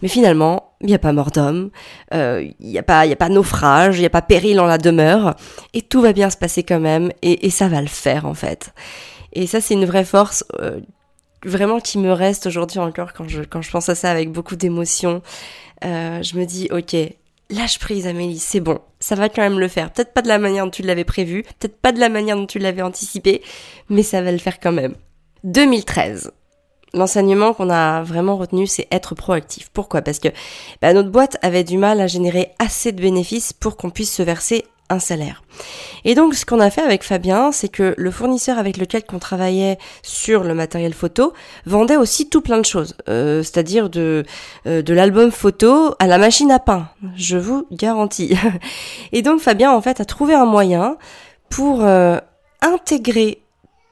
Mais 0.00 0.08
finalement, 0.08 0.74
il 0.80 0.86
n'y 0.86 0.94
a 0.94 0.98
pas 0.98 1.12
mort 1.12 1.32
d'homme, 1.32 1.70
euh, 2.14 2.48
il 2.60 2.68
n'y 2.68 2.78
a 2.78 2.82
pas, 2.84 3.04
il 3.04 3.12
a 3.12 3.16
pas 3.16 3.28
naufrage, 3.28 3.96
il 3.96 4.00
n'y 4.00 4.06
a 4.06 4.10
pas 4.10 4.22
péril 4.22 4.60
en 4.60 4.66
la 4.66 4.78
demeure, 4.78 5.34
et 5.74 5.82
tout 5.82 6.00
va 6.00 6.12
bien 6.12 6.30
se 6.30 6.36
passer 6.36 6.62
quand 6.62 6.80
même, 6.80 7.10
et, 7.20 7.46
et 7.46 7.50
ça 7.50 7.68
va 7.68 7.82
le 7.82 7.88
faire, 7.88 8.26
en 8.26 8.34
fait. 8.34 8.72
Et 9.32 9.48
ça, 9.48 9.60
c'est 9.60 9.74
une 9.74 9.84
vraie 9.84 10.04
force, 10.04 10.44
euh, 10.60 10.80
vraiment 11.44 11.80
qui 11.80 11.98
me 11.98 12.12
reste 12.12 12.46
aujourd'hui 12.46 12.78
encore 12.78 13.12
quand 13.12 13.28
je, 13.28 13.42
quand 13.42 13.62
je 13.62 13.70
pense 13.70 13.88
à 13.88 13.96
ça 13.96 14.10
avec 14.10 14.30
beaucoup 14.30 14.56
d'émotion. 14.56 15.20
Euh, 15.84 16.22
je 16.22 16.38
me 16.38 16.44
dis, 16.44 16.68
ok, 16.70 16.96
lâche 17.50 17.78
prise 17.78 18.06
Amélie, 18.06 18.38
c'est 18.38 18.60
bon, 18.60 18.78
ça 19.00 19.14
va 19.14 19.28
quand 19.28 19.42
même 19.42 19.58
le 19.58 19.68
faire. 19.68 19.92
Peut-être 19.92 20.12
pas 20.12 20.22
de 20.22 20.28
la 20.28 20.38
manière 20.38 20.64
dont 20.64 20.70
tu 20.70 20.82
l'avais 20.82 21.04
prévu, 21.04 21.42
peut-être 21.42 21.76
pas 21.80 21.92
de 21.92 22.00
la 22.00 22.08
manière 22.08 22.36
dont 22.36 22.46
tu 22.46 22.58
l'avais 22.58 22.82
anticipé, 22.82 23.42
mais 23.88 24.02
ça 24.02 24.22
va 24.22 24.32
le 24.32 24.38
faire 24.38 24.60
quand 24.60 24.72
même. 24.72 24.94
2013. 25.44 26.32
L'enseignement 26.92 27.54
qu'on 27.54 27.70
a 27.70 28.02
vraiment 28.02 28.36
retenu, 28.36 28.66
c'est 28.66 28.88
être 28.90 29.14
proactif. 29.14 29.70
Pourquoi? 29.72 30.02
Parce 30.02 30.18
que 30.18 30.28
bah, 30.82 30.92
notre 30.92 31.10
boîte 31.10 31.36
avait 31.42 31.62
du 31.62 31.76
mal 31.76 32.00
à 32.00 32.08
générer 32.08 32.50
assez 32.58 32.92
de 32.92 33.00
bénéfices 33.00 33.52
pour 33.52 33.76
qu'on 33.76 33.90
puisse 33.90 34.12
se 34.12 34.22
verser 34.22 34.64
salaire. 34.98 35.42
Et 36.04 36.14
donc 36.14 36.34
ce 36.34 36.44
qu'on 36.44 36.60
a 36.60 36.70
fait 36.70 36.82
avec 36.82 37.02
Fabien, 37.04 37.52
c'est 37.52 37.68
que 37.68 37.94
le 37.96 38.10
fournisseur 38.10 38.58
avec 38.58 38.76
lequel 38.76 39.02
on 39.12 39.18
travaillait 39.18 39.78
sur 40.02 40.42
le 40.42 40.54
matériel 40.54 40.94
photo 40.94 41.32
vendait 41.66 41.96
aussi 41.96 42.28
tout 42.28 42.40
plein 42.40 42.58
de 42.58 42.64
choses, 42.64 42.96
euh, 43.08 43.42
c'est-à-dire 43.42 43.90
de 43.90 44.24
euh, 44.66 44.82
de 44.82 44.94
l'album 44.94 45.30
photo 45.30 45.94
à 45.98 46.06
la 46.06 46.18
machine 46.18 46.50
à 46.50 46.58
pain, 46.58 46.88
je 47.16 47.36
vous 47.36 47.66
garantis. 47.70 48.34
Et 49.12 49.22
donc 49.22 49.40
Fabien 49.40 49.72
en 49.72 49.80
fait 49.80 50.00
a 50.00 50.04
trouvé 50.04 50.34
un 50.34 50.46
moyen 50.46 50.96
pour 51.48 51.84
euh, 51.84 52.18
intégrer 52.62 53.42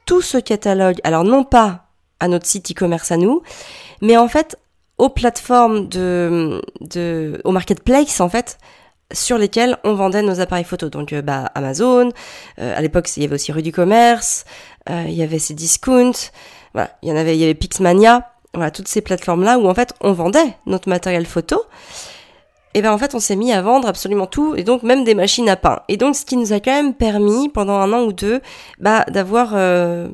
tout 0.05 0.21
ce 0.21 0.37
catalogue, 0.37 0.99
alors 1.03 1.23
non 1.23 1.43
pas 1.43 1.85
à 2.19 2.27
notre 2.27 2.45
site 2.45 2.71
e-commerce 2.71 3.11
à 3.11 3.17
nous, 3.17 3.41
mais 4.01 4.17
en 4.17 4.27
fait 4.27 4.57
aux 4.97 5.09
plateformes 5.09 5.87
de, 5.87 6.61
de 6.81 7.39
au 7.45 7.51
marketplace 7.51 8.19
en 8.19 8.29
fait 8.29 8.57
sur 9.11 9.37
lesquels 9.37 9.77
on 9.83 9.93
vendait 9.93 10.21
nos 10.21 10.39
appareils 10.39 10.63
photo. 10.63 10.89
Donc 10.89 11.13
euh, 11.13 11.21
bah, 11.21 11.51
Amazon, 11.55 12.11
euh, 12.59 12.77
à 12.77 12.81
l'époque 12.81 13.09
il 13.17 13.23
y 13.23 13.25
avait 13.25 13.35
aussi 13.35 13.51
Rue 13.51 13.61
du 13.61 13.71
Commerce, 13.71 14.45
euh, 14.89 15.05
il 15.07 15.13
y 15.13 15.23
avait 15.23 15.39
ces 15.39 15.53
discounts, 15.53 16.31
voilà, 16.73 16.91
il 17.01 17.09
y 17.09 17.11
en 17.11 17.15
avait, 17.15 17.35
il 17.35 17.39
y 17.39 17.43
avait 17.43 17.55
Pixmania, 17.55 18.31
voilà, 18.53 18.71
toutes 18.71 18.87
ces 18.87 19.01
plateformes 19.01 19.43
là 19.43 19.57
où 19.57 19.67
en 19.67 19.73
fait 19.73 19.93
on 20.01 20.13
vendait 20.13 20.55
notre 20.65 20.89
matériel 20.89 21.25
photo 21.25 21.63
et 22.73 22.81
ben 22.81 22.91
en 22.91 22.97
fait 22.97 23.15
on 23.15 23.19
s'est 23.19 23.35
mis 23.35 23.51
à 23.51 23.61
vendre 23.61 23.87
absolument 23.87 24.27
tout 24.27 24.55
et 24.55 24.63
donc 24.63 24.83
même 24.83 25.03
des 25.03 25.15
machines 25.15 25.49
à 25.49 25.55
pain. 25.55 25.81
Et 25.87 25.97
donc 25.97 26.15
ce 26.15 26.25
qui 26.25 26.37
nous 26.37 26.53
a 26.53 26.59
quand 26.59 26.71
même 26.71 26.93
permis 26.93 27.49
pendant 27.49 27.73
un 27.73 27.91
an 27.93 28.03
ou 28.03 28.13
deux 28.13 28.41
bah, 28.79 29.05
d'avoir 29.09 29.51
euh, 29.53 30.07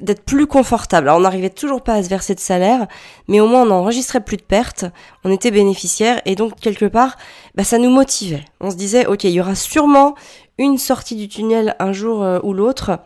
d'être 0.00 0.22
plus 0.22 0.46
confortable. 0.46 1.08
Alors 1.08 1.18
on 1.18 1.22
n'arrivait 1.22 1.50
toujours 1.50 1.82
pas 1.82 1.94
à 1.94 2.02
se 2.02 2.08
verser 2.08 2.34
de 2.34 2.40
salaire, 2.40 2.86
mais 3.28 3.40
au 3.40 3.48
moins 3.48 3.62
on 3.62 3.66
n'enregistrait 3.66 4.20
plus 4.20 4.36
de 4.36 4.42
pertes, 4.42 4.84
on 5.24 5.32
était 5.32 5.50
bénéficiaire 5.50 6.20
et 6.26 6.36
donc 6.36 6.58
quelque 6.60 6.86
part 6.86 7.16
bah, 7.56 7.64
ça 7.64 7.78
nous 7.78 7.90
motivait. 7.90 8.44
On 8.60 8.70
se 8.70 8.76
disait 8.76 9.06
ok 9.06 9.24
il 9.24 9.30
y 9.30 9.40
aura 9.40 9.56
sûrement 9.56 10.14
une 10.58 10.78
sortie 10.78 11.16
du 11.16 11.28
tunnel 11.28 11.74
un 11.80 11.92
jour 11.92 12.22
euh, 12.22 12.38
ou 12.44 12.52
l'autre. 12.52 13.00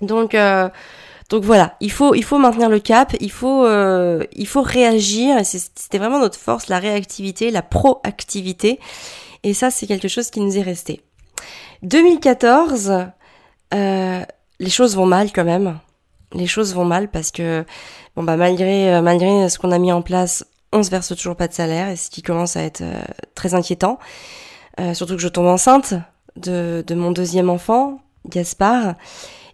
Donc 0.00 0.34
euh, 0.34 0.68
donc 1.28 1.42
voilà, 1.42 1.74
il 1.80 1.90
faut, 1.90 2.14
il 2.14 2.22
faut 2.22 2.38
maintenir 2.38 2.68
le 2.68 2.78
cap, 2.78 3.16
il 3.20 3.32
faut, 3.32 3.64
euh, 3.64 4.22
il 4.32 4.48
réagir. 4.56 5.44
C'était 5.44 5.98
vraiment 5.98 6.20
notre 6.20 6.38
force, 6.38 6.68
la 6.68 6.78
réactivité, 6.78 7.50
la 7.50 7.62
proactivité. 7.62 8.78
Et 9.42 9.52
ça, 9.52 9.70
c'est 9.70 9.86
quelque 9.86 10.08
chose 10.08 10.30
qui 10.30 10.40
nous 10.40 10.56
est 10.56 10.62
resté. 10.62 11.02
2014, 11.82 13.06
euh, 13.74 14.24
les 14.60 14.70
choses 14.70 14.94
vont 14.94 15.06
mal 15.06 15.32
quand 15.32 15.44
même. 15.44 15.78
Les 16.32 16.46
choses 16.46 16.74
vont 16.74 16.84
mal 16.84 17.10
parce 17.10 17.32
que, 17.32 17.64
bon 18.14 18.22
bah 18.22 18.36
malgré, 18.36 18.94
euh, 18.94 19.02
malgré 19.02 19.48
ce 19.48 19.58
qu'on 19.58 19.72
a 19.72 19.78
mis 19.78 19.92
en 19.92 20.02
place, 20.02 20.44
on 20.72 20.82
se 20.82 20.90
verse 20.90 21.08
toujours 21.16 21.36
pas 21.36 21.48
de 21.48 21.52
salaire 21.52 21.88
et 21.88 21.96
ce 21.96 22.08
qui 22.10 22.22
commence 22.22 22.56
à 22.56 22.62
être 22.62 22.82
très 23.34 23.54
inquiétant. 23.54 23.98
surtout 24.94 25.14
que 25.14 25.22
je 25.22 25.28
tombe 25.28 25.46
enceinte 25.46 25.94
de, 26.36 26.84
de 26.86 26.94
mon 26.94 27.12
deuxième 27.12 27.48
enfant, 27.48 28.00
Gaspard. 28.28 28.94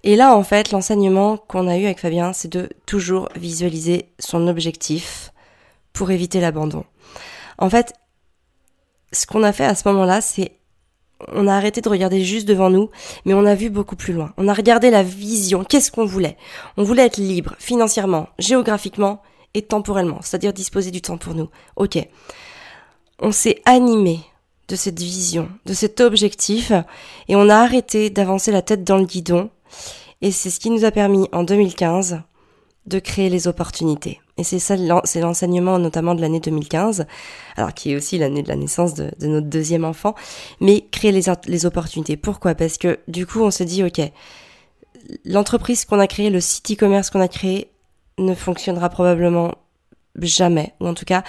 Et 0.04 0.16
là, 0.16 0.36
en 0.36 0.42
fait, 0.42 0.72
l'enseignement 0.72 1.36
qu'on 1.36 1.68
a 1.68 1.76
eu 1.76 1.84
avec 1.84 2.00
Fabien, 2.00 2.32
c'est 2.32 2.52
de 2.52 2.68
toujours 2.86 3.28
visualiser 3.36 4.12
son 4.18 4.48
objectif 4.48 5.32
pour 5.92 6.10
éviter 6.10 6.40
l'abandon. 6.40 6.84
En 7.58 7.70
fait, 7.70 7.92
ce 9.12 9.26
qu'on 9.26 9.42
a 9.42 9.52
fait 9.52 9.64
à 9.64 9.74
ce 9.74 9.86
moment-là, 9.88 10.20
c'est 10.20 10.58
on 11.28 11.46
a 11.46 11.54
arrêté 11.54 11.80
de 11.80 11.88
regarder 11.88 12.24
juste 12.24 12.48
devant 12.48 12.70
nous, 12.70 12.90
mais 13.24 13.34
on 13.34 13.46
a 13.46 13.54
vu 13.54 13.70
beaucoup 13.70 13.94
plus 13.94 14.12
loin. 14.12 14.32
On 14.38 14.48
a 14.48 14.54
regardé 14.54 14.90
la 14.90 15.04
vision, 15.04 15.62
qu'est-ce 15.62 15.92
qu'on 15.92 16.04
voulait 16.04 16.36
On 16.76 16.82
voulait 16.82 17.06
être 17.06 17.18
libre, 17.18 17.54
financièrement, 17.60 18.28
géographiquement 18.40 19.22
et 19.54 19.62
temporellement, 19.62 20.18
c'est-à-dire 20.22 20.52
disposer 20.52 20.90
du 20.90 21.00
temps 21.00 21.18
pour 21.18 21.34
nous. 21.34 21.48
Ok. 21.76 21.98
On 23.20 23.30
s'est 23.30 23.62
animé 23.66 24.20
de 24.68 24.74
cette 24.74 24.98
vision, 24.98 25.48
de 25.66 25.74
cet 25.74 26.00
objectif, 26.00 26.72
et 27.28 27.36
on 27.36 27.48
a 27.48 27.56
arrêté 27.56 28.10
d'avancer 28.10 28.50
la 28.50 28.62
tête 28.62 28.84
dans 28.84 28.98
le 28.98 29.04
guidon, 29.04 29.50
et 30.20 30.30
c'est 30.30 30.50
ce 30.50 30.60
qui 30.60 30.70
nous 30.70 30.84
a 30.84 30.90
permis 30.90 31.28
en 31.32 31.42
2015 31.42 32.22
de 32.86 32.98
créer 32.98 33.28
les 33.28 33.46
opportunités. 33.46 34.20
Et 34.38 34.44
c'est 34.44 34.58
ça, 34.58 34.76
c'est 35.04 35.20
l'enseignement 35.20 35.78
notamment 35.78 36.14
de 36.14 36.20
l'année 36.20 36.40
2015, 36.40 37.06
alors 37.56 37.74
qui 37.74 37.92
est 37.92 37.96
aussi 37.96 38.18
l'année 38.18 38.42
de 38.42 38.48
la 38.48 38.56
naissance 38.56 38.94
de, 38.94 39.10
notre 39.20 39.46
deuxième 39.46 39.84
enfant, 39.84 40.14
mais 40.60 40.86
créer 40.90 41.12
les, 41.12 41.66
opportunités. 41.66 42.16
Pourquoi? 42.16 42.54
Parce 42.54 42.78
que 42.78 42.98
du 43.08 43.26
coup, 43.26 43.40
on 43.40 43.50
se 43.50 43.62
dit, 43.62 43.84
ok, 43.84 44.00
l'entreprise 45.24 45.84
qu'on 45.84 46.00
a 46.00 46.06
créée, 46.06 46.30
le 46.30 46.40
site 46.40 46.72
e-commerce 46.72 47.10
qu'on 47.10 47.20
a 47.20 47.28
créé, 47.28 47.70
ne 48.18 48.34
fonctionnera 48.34 48.88
probablement 48.88 49.54
jamais, 50.16 50.74
ou 50.80 50.86
en 50.86 50.94
tout 50.94 51.04
cas, 51.04 51.24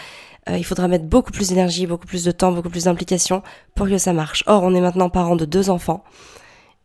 euh, 0.50 0.58
il 0.58 0.66
faudra 0.66 0.88
mettre 0.88 1.06
beaucoup 1.06 1.32
plus 1.32 1.50
d'énergie, 1.50 1.88
beaucoup 1.88 2.08
plus 2.08 2.24
de 2.24 2.32
temps, 2.32 2.52
beaucoup 2.52 2.70
plus 2.70 2.86
d'implication 2.86 3.44
pour 3.76 3.88
que 3.88 3.98
ça 3.98 4.14
marche. 4.14 4.44
Or, 4.48 4.64
on 4.64 4.74
est 4.76 4.82
maintenant 4.82 5.10
parents 5.10 5.36
de 5.36 5.46
deux 5.46 5.70
enfants, 5.70 6.04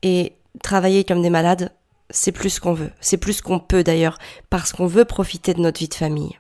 et 0.03 0.33
travailler 0.63 1.05
comme 1.05 1.23
des 1.23 1.31
malades, 1.31 1.73
c'est 2.11 2.33
plus 2.33 2.59
qu'on 2.61 2.73
veut. 2.73 2.91
C'est 3.01 3.17
plus 3.17 3.41
qu'on 3.41 3.59
peut 3.59 3.85
d'ailleurs, 3.85 4.19
parce 4.51 4.73
qu'on 4.73 4.87
veut 4.87 5.05
profiter 5.05 5.55
de 5.55 5.61
notre 5.61 5.81
vie 5.81 5.89
de 5.89 5.95
famille. 5.95 6.39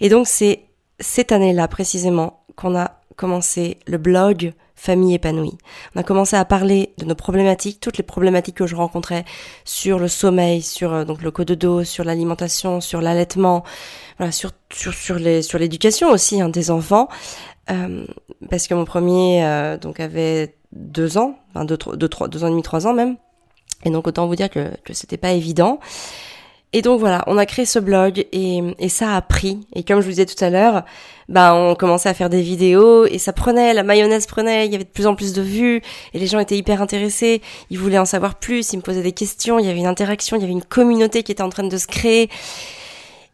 Et 0.00 0.08
donc 0.08 0.26
c'est 0.26 0.64
cette 1.00 1.32
année-là 1.32 1.68
précisément 1.68 2.44
qu'on 2.56 2.76
a 2.76 3.00
commencé 3.16 3.78
le 3.86 3.98
blog 3.98 4.52
Famille 4.82 5.14
épanouie. 5.14 5.58
On 5.94 6.00
a 6.00 6.02
commencé 6.02 6.34
à 6.34 6.44
parler 6.44 6.92
de 6.98 7.04
nos 7.04 7.14
problématiques, 7.14 7.78
toutes 7.78 7.98
les 7.98 8.02
problématiques 8.02 8.56
que 8.56 8.66
je 8.66 8.74
rencontrais 8.74 9.24
sur 9.64 10.00
le 10.00 10.08
sommeil, 10.08 10.60
sur 10.60 10.92
euh, 10.92 11.04
donc 11.04 11.22
le 11.22 11.30
dos, 11.30 11.84
sur 11.84 12.02
l'alimentation, 12.02 12.80
sur 12.80 13.00
l'allaitement, 13.00 13.62
voilà, 14.18 14.32
sur 14.32 14.50
sur 14.72 14.92
sur 14.92 15.20
les 15.20 15.42
sur 15.42 15.60
l'éducation 15.60 16.10
aussi 16.10 16.40
hein, 16.40 16.48
des 16.48 16.72
enfants, 16.72 17.06
euh, 17.70 18.04
parce 18.50 18.66
que 18.66 18.74
mon 18.74 18.84
premier 18.84 19.44
euh, 19.44 19.78
donc 19.78 20.00
avait 20.00 20.56
deux 20.72 21.18
ans, 21.18 21.36
enfin 21.50 21.64
deux, 21.64 21.78
deux, 21.94 22.08
trois, 22.08 22.28
deux 22.28 22.44
ans 22.44 22.48
et 22.48 22.50
demi, 22.50 22.62
trois 22.62 22.86
ans 22.86 22.94
même. 22.94 23.16
Et 23.84 23.90
donc 23.90 24.06
autant 24.06 24.26
vous 24.26 24.36
dire 24.36 24.50
que, 24.50 24.70
que 24.84 24.92
c'était 24.92 25.16
pas 25.16 25.32
évident. 25.32 25.80
Et 26.74 26.80
donc 26.80 27.00
voilà, 27.00 27.22
on 27.26 27.36
a 27.36 27.44
créé 27.44 27.66
ce 27.66 27.78
blog 27.78 28.26
et, 28.32 28.62
et 28.78 28.88
ça 28.88 29.14
a 29.14 29.20
pris. 29.20 29.60
Et 29.74 29.82
comme 29.82 30.00
je 30.00 30.06
vous 30.06 30.12
disais 30.12 30.24
tout 30.24 30.42
à 30.42 30.48
l'heure, 30.48 30.84
bah 31.28 31.54
on 31.54 31.74
commençait 31.74 32.08
à 32.08 32.14
faire 32.14 32.30
des 32.30 32.40
vidéos 32.40 33.04
et 33.04 33.18
ça 33.18 33.34
prenait, 33.34 33.74
la 33.74 33.82
mayonnaise 33.82 34.26
prenait, 34.26 34.64
il 34.66 34.72
y 34.72 34.74
avait 34.74 34.84
de 34.84 34.88
plus 34.88 35.06
en 35.06 35.14
plus 35.14 35.34
de 35.34 35.42
vues 35.42 35.82
et 36.14 36.18
les 36.18 36.26
gens 36.26 36.38
étaient 36.38 36.56
hyper 36.56 36.80
intéressés, 36.80 37.42
ils 37.68 37.78
voulaient 37.78 37.98
en 37.98 38.06
savoir 38.06 38.36
plus, 38.36 38.72
ils 38.72 38.78
me 38.78 38.82
posaient 38.82 39.02
des 39.02 39.12
questions, 39.12 39.58
il 39.58 39.66
y 39.66 39.68
avait 39.68 39.80
une 39.80 39.86
interaction, 39.86 40.38
il 40.38 40.40
y 40.40 40.44
avait 40.44 40.52
une 40.52 40.64
communauté 40.64 41.22
qui 41.22 41.32
était 41.32 41.42
en 41.42 41.50
train 41.50 41.64
de 41.64 41.76
se 41.76 41.86
créer. 41.86 42.30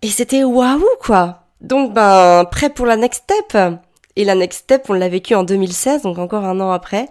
Et 0.02 0.08
c'était 0.08 0.42
waouh 0.42 0.84
quoi. 1.00 1.44
Donc 1.60 1.94
ben 1.94 2.44
prêt 2.50 2.70
pour 2.70 2.86
la 2.86 2.96
next 2.96 3.22
step. 3.22 3.78
Et 4.18 4.24
la 4.24 4.34
next 4.34 4.64
step, 4.64 4.86
on 4.88 4.94
l'a 4.94 5.08
vécu 5.08 5.36
en 5.36 5.44
2016, 5.44 6.02
donc 6.02 6.18
encore 6.18 6.44
un 6.44 6.58
an 6.58 6.72
après, 6.72 7.06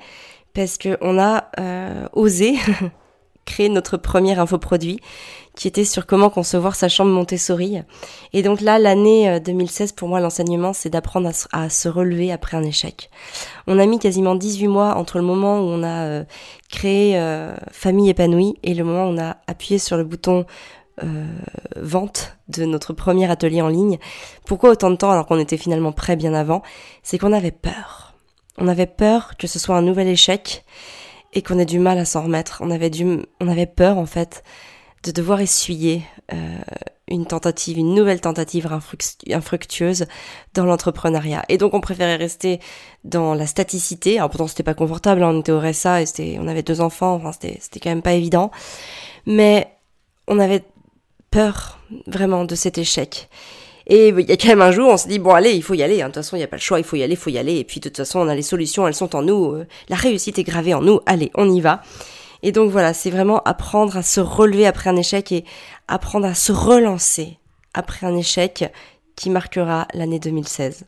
parce 0.53 0.77
que 0.77 0.97
on 0.99 1.17
a 1.17 1.45
euh, 1.57 2.05
osé 2.11 2.55
créé 3.45 3.69
notre 3.69 3.95
premier 3.95 4.37
infoproduit 4.37 4.99
qui 5.55 5.69
était 5.69 5.85
sur 5.85 6.05
comment 6.05 6.29
concevoir 6.29 6.75
sa 6.75 6.89
chambre 6.89 7.11
Montessori. 7.11 7.79
Et 8.33 8.43
donc 8.43 8.59
là, 8.59 8.77
l'année 8.77 9.39
2016, 9.39 9.91
euh, 9.91 9.95
pour 9.95 10.09
moi, 10.09 10.19
l'enseignement, 10.19 10.73
c'est 10.73 10.89
d'apprendre 10.89 11.31
à, 11.53 11.69
se 11.69 11.87
relever 11.87 12.31
après 12.33 12.57
un 12.57 12.63
échec. 12.63 13.09
On 13.67 13.79
a 13.79 13.85
mis 13.85 13.99
quasiment 13.99 14.35
18 14.35 14.67
mois 14.67 14.95
entre 14.95 15.17
le 15.17 15.23
moment 15.23 15.61
où 15.61 15.63
on 15.63 15.83
a 15.83 16.03
euh, 16.03 16.23
créé 16.69 17.17
Famille 17.71 18.09
épanouie 18.09 18.55
et 18.63 18.73
le 18.73 18.83
moment 18.83 19.05
où 19.05 19.13
on 19.13 19.17
a 19.17 19.37
appuyé 19.47 19.79
sur 19.79 19.95
le 19.95 20.03
bouton 20.03 20.45
vente 21.75 22.37
de 22.47 22.65
notre 22.65 22.93
premier 22.93 23.29
atelier 23.29 23.61
en 23.61 23.67
ligne. 23.67 23.99
Pourquoi 24.45 24.71
autant 24.71 24.89
de 24.89 24.95
temps 24.95 25.11
alors 25.11 25.25
qu'on 25.25 25.39
était 25.39 25.57
finalement 25.57 25.91
prêt 25.91 26.15
bien 26.15 26.33
avant? 26.33 26.63
C'est 27.03 27.17
qu'on 27.17 27.33
avait 27.33 27.51
peur. 27.51 28.13
On 28.57 28.67
avait 28.67 28.87
peur 28.87 29.37
que 29.37 29.47
ce 29.47 29.59
soit 29.59 29.75
un 29.77 29.83
nouvel 29.83 30.07
échec 30.07 30.65
et 31.33 31.41
qu'on 31.41 31.59
ait 31.59 31.65
du 31.65 31.79
mal 31.79 31.97
à 31.97 32.05
s'en 32.05 32.23
remettre. 32.23 32.59
On 32.61 32.71
avait, 32.71 32.89
du, 32.89 33.19
on 33.39 33.47
avait 33.47 33.67
peur 33.67 33.97
en 33.97 34.05
fait 34.05 34.43
de 35.03 35.11
devoir 35.11 35.39
essuyer 35.39 36.01
euh, 36.33 36.57
une 37.07 37.25
tentative, 37.25 37.77
une 37.77 37.93
nouvelle 37.93 38.19
tentative 38.19 38.67
infructueuse 39.31 40.05
dans 40.53 40.65
l'entrepreneuriat. 40.65 41.43
Et 41.49 41.57
donc 41.57 41.73
on 41.73 41.81
préférait 41.81 42.15
rester 42.15 42.59
dans 43.03 43.33
la 43.33 43.45
staticité. 43.45 44.17
Alors 44.17 44.29
pourtant 44.29 44.47
c'était 44.47 44.63
pas 44.63 44.73
confortable, 44.73 45.23
hein. 45.23 45.31
on 45.33 45.39
était 45.39 45.51
au 45.51 45.59
RSA 45.59 46.01
et 46.01 46.05
c'était, 46.05 46.37
on 46.39 46.47
avait 46.47 46.63
deux 46.63 46.81
enfants, 46.81 47.13
enfin 47.13 47.31
c'était, 47.31 47.57
c'était 47.61 47.79
quand 47.79 47.89
même 47.89 48.01
pas 48.01 48.13
évident. 48.13 48.51
Mais 49.25 49.77
on 50.27 50.39
avait 50.39 50.63
vraiment 52.07 52.45
de 52.45 52.55
cet 52.55 52.77
échec. 52.77 53.29
Et 53.89 54.09
il 54.09 54.29
y 54.29 54.31
a 54.31 54.37
quand 54.37 54.49
même 54.49 54.61
un 54.61 54.71
jour, 54.71 54.89
on 54.89 54.97
se 54.97 55.07
dit, 55.07 55.17
bon 55.17 55.31
allez, 55.31 55.53
il 55.53 55.63
faut 55.63 55.73
y 55.73 55.81
aller, 55.81 56.01
hein. 56.01 56.09
de 56.09 56.13
toute 56.13 56.23
façon, 56.23 56.35
il 56.35 56.39
n'y 56.39 56.43
a 56.43 56.47
pas 56.47 56.57
le 56.57 56.61
choix, 56.61 56.77
il 56.77 56.83
faut 56.83 56.97
y 56.97 57.03
aller, 57.03 57.13
il 57.13 57.17
faut 57.17 57.29
y 57.29 57.37
aller, 57.37 57.55
et 57.55 57.63
puis 57.63 57.79
de 57.79 57.87
toute 57.87 57.97
façon, 57.97 58.19
on 58.19 58.27
a 58.27 58.35
les 58.35 58.41
solutions, 58.41 58.85
elles 58.85 58.93
sont 58.93 59.15
en 59.15 59.21
nous, 59.21 59.53
euh, 59.53 59.65
la 59.87 59.95
réussite 59.95 60.37
est 60.39 60.43
gravée 60.43 60.73
en 60.73 60.81
nous, 60.81 60.99
allez, 61.05 61.31
on 61.35 61.49
y 61.49 61.61
va. 61.61 61.81
Et 62.43 62.51
donc 62.51 62.69
voilà, 62.69 62.93
c'est 62.93 63.09
vraiment 63.09 63.41
apprendre 63.43 63.95
à 63.95 64.03
se 64.03 64.19
relever 64.19 64.67
après 64.67 64.89
un 64.89 64.97
échec 64.97 65.31
et 65.31 65.45
apprendre 65.87 66.27
à 66.27 66.35
se 66.35 66.51
relancer 66.51 67.37
après 67.73 68.05
un 68.05 68.15
échec 68.15 68.69
qui 69.15 69.29
marquera 69.29 69.87
l'année 69.93 70.19
2016. 70.19 70.83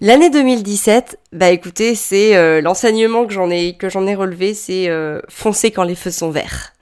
L'année 0.00 0.30
2017, 0.30 1.18
bah 1.32 1.50
écoutez, 1.50 1.96
c'est 1.96 2.36
euh, 2.36 2.60
l'enseignement 2.60 3.26
que 3.26 3.32
j'en 3.32 3.50
ai 3.50 3.76
que 3.76 3.88
j'en 3.88 4.06
ai 4.06 4.14
relevé, 4.14 4.54
c'est 4.54 4.88
euh, 4.88 5.20
foncer 5.28 5.72
quand 5.72 5.82
les 5.82 5.96
feux 5.96 6.12
sont 6.12 6.30
verts 6.30 6.72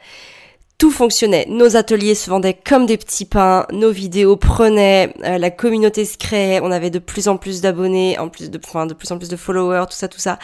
tout 0.78 0.90
fonctionnait. 0.90 1.46
Nos 1.48 1.76
ateliers 1.76 2.14
se 2.14 2.28
vendaient 2.28 2.54
comme 2.54 2.84
des 2.84 2.98
petits 2.98 3.24
pains, 3.24 3.66
nos 3.72 3.90
vidéos 3.90 4.36
prenaient, 4.36 5.14
euh, 5.24 5.38
la 5.38 5.50
communauté 5.50 6.04
se 6.04 6.18
créait, 6.18 6.60
on 6.62 6.70
avait 6.70 6.90
de 6.90 6.98
plus 6.98 7.28
en 7.28 7.38
plus 7.38 7.62
d'abonnés, 7.62 8.18
en 8.18 8.28
plus 8.28 8.50
de, 8.50 8.60
enfin, 8.62 8.86
de 8.86 8.92
plus 8.92 9.10
en 9.10 9.16
plus 9.16 9.30
de 9.30 9.36
followers, 9.36 9.86
tout 9.88 9.96
ça, 9.96 10.08
tout 10.08 10.18
ça. 10.18 10.38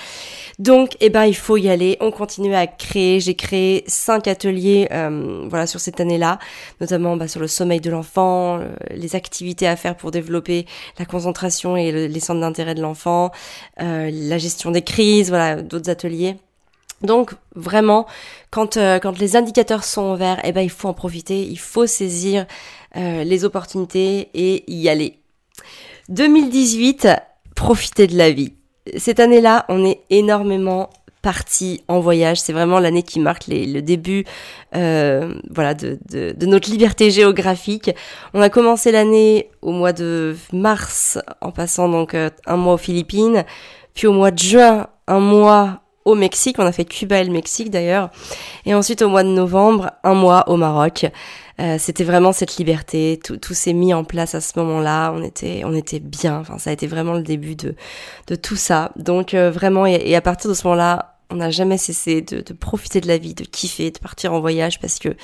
Donc, 0.59 0.97
eh 1.01 1.11
ben, 1.11 1.27
il 1.27 1.37
faut 1.37 1.59
y 1.59 1.69
aller. 1.69 1.99
On 2.01 2.11
continue 2.11 2.55
à 2.55 2.67
créer. 2.67 3.21
J'ai 3.21 3.35
créé 3.35 3.85
cinq 3.87 4.27
ateliers, 4.27 4.89
euh, 4.91 5.47
voilà, 5.49 5.67
sur 5.67 5.81
cette 5.81 6.01
année-là, 6.01 6.39
notamment 6.81 7.17
bah, 7.17 7.29
sur 7.29 7.41
le 7.41 7.49
sommeil 7.49 7.81
de 7.81 7.91
l'enfant, 7.91 8.59
euh, 8.59 8.75
les 8.91 9.15
activités 9.17 9.67
à 9.67 9.77
faire 9.77 9.97
pour 9.97 10.11
développer 10.11 10.67
la 10.99 11.05
concentration 11.05 11.77
et 11.77 12.09
les 12.09 12.21
centres 12.21 12.41
d'intérêt 12.41 12.75
de 12.75 12.83
l'enfant, 12.83 13.31
la 13.79 14.39
gestion 14.39 14.71
des 14.71 14.83
crises, 14.83 15.29
voilà, 15.29 15.61
d'autres 15.63 15.91
ateliers. 15.91 16.37
Donc 17.03 17.33
vraiment, 17.55 18.07
quand, 18.51 18.77
euh, 18.77 18.99
quand 18.99 19.19
les 19.19 19.37
indicateurs 19.37 19.85
sont 19.85 20.15
verts, 20.15 20.41
eh 20.45 20.53
ben, 20.53 20.61
il 20.61 20.71
faut 20.71 20.89
en 20.89 20.95
profiter, 20.95 21.43
il 21.43 21.59
faut 21.59 21.87
saisir 21.87 22.47
euh, 22.97 23.25
les 23.25 23.45
opportunités 23.45 24.29
et 24.35 24.71
y 24.73 24.89
aller. 24.89 25.19
2018, 26.09 27.09
profiter 27.55 28.07
de 28.07 28.17
la 28.17 28.31
vie. 28.31 28.55
Cette 28.97 29.21
année-là, 29.21 29.65
on 29.69 29.85
est 29.85 30.01
énormément 30.11 30.91
parti 31.23 31.85
en 31.87 32.01
voyage. 32.01 32.41
C'est 32.41 32.53
vraiment 32.53 32.81
l'année 32.81 33.05
qui 33.05 33.21
marque 33.21 33.45
le 33.47 33.81
début 33.81 34.25
euh, 34.75 35.35
voilà, 35.51 35.75
de, 35.75 35.99
de, 36.11 36.35
de, 36.37 36.47
notre 36.47 36.69
liberté 36.69 37.13
géographique. 37.13 37.93
On 38.35 38.43
a 38.43 38.49
commencé 38.49 38.91
l'année 38.91 39.49
au 39.63 39.71
mois 39.71 39.93
de 39.93 40.37
mars 40.53 41.19
en 41.41 41.53
passant 41.53 41.89
donc 41.89 42.15
un 42.15 42.57
mois 42.57 42.75
aux 42.75 42.79
Philippines, 42.79 43.45
puis 43.95 44.09
au 44.09 44.13
mois 44.13 44.33
de 44.33 44.39
juin, 44.41 44.89
un 45.07 45.21
mois 45.21 45.83
au 46.05 46.15
Mexique. 46.15 46.57
On 46.59 46.67
a 46.67 46.73
fait 46.73 46.85
Cuba 46.85 47.21
et 47.21 47.25
le 47.25 47.33
Mexique 47.33 47.71
d'ailleurs. 47.71 48.11
Et 48.67 48.75
ensuite 48.75 49.03
au 49.03 49.09
mois 49.09 49.23
de 49.23 49.29
novembre, 49.29 49.91
un 50.05 50.15
mois 50.15 50.49
au 50.49 50.57
Maroc. 50.57 51.07
Euh, 51.61 51.77
c'était 51.79 52.05
vraiment 52.05 52.33
cette 52.33 52.57
liberté, 52.57 53.21
tout, 53.23 53.37
tout 53.37 53.55
s'est 53.55 53.75
mis 53.75 53.93
en 53.95 54.05
place 54.05 54.35
à 54.35 54.41
ce 54.41 54.59
moment-là. 54.59 55.13
On 55.15 55.23
était, 55.23 55.63
on 55.65 55.75
était 55.75 56.01
bien. 56.01 56.39
Enfin, 56.41 56.59
ça 56.59 56.71
a 56.71 56.73
été 56.73 56.87
vraiment 56.87 57.15
le 57.15 57.23
début 57.23 57.57
de, 57.57 57.75
de 58.27 58.35
tout 58.35 58.57
ça. 58.57 58.93
Donc 58.97 59.35
euh, 59.35 59.51
vraiment, 59.51 59.87
et, 59.87 60.15
à 60.15 60.21
partir 60.21 60.51
de 60.51 60.55
ce 60.55 60.67
moment-là, 60.67 61.17
on 61.31 61.37
n'a 61.37 61.51
jamais 61.51 61.79
cessé 61.79 62.21
de, 62.21 62.41
de, 62.41 62.53
profiter 62.53 63.01
de 63.01 63.09
la 63.09 63.17
vie, 63.17 63.35
de 63.35 63.45
kiffer, 63.45 63.91
de 63.91 63.99
partir 63.99 64.35
en 64.35 64.41
voyage 64.41 64.81
parce 64.81 64.99
que 64.99 65.17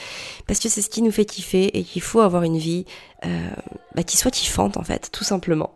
parce 0.47 0.59
que 0.59 0.71
c'est 0.71 0.81
ce 0.81 0.89
qui 0.89 1.03
nous 1.03 1.11
fait 1.11 1.27
kiffer 1.27 1.77
et 1.77 1.83
qu'il 1.83 2.01
faut 2.01 2.21
avoir 2.21 2.45
une 2.45 2.57
vie 2.57 2.87
euh, 3.27 3.51
bah, 3.95 4.03
qui 4.03 4.17
soit 4.17 4.31
kiffante 4.31 4.79
en 4.79 4.83
fait, 4.83 5.11
tout 5.13 5.25
simplement. 5.25 5.75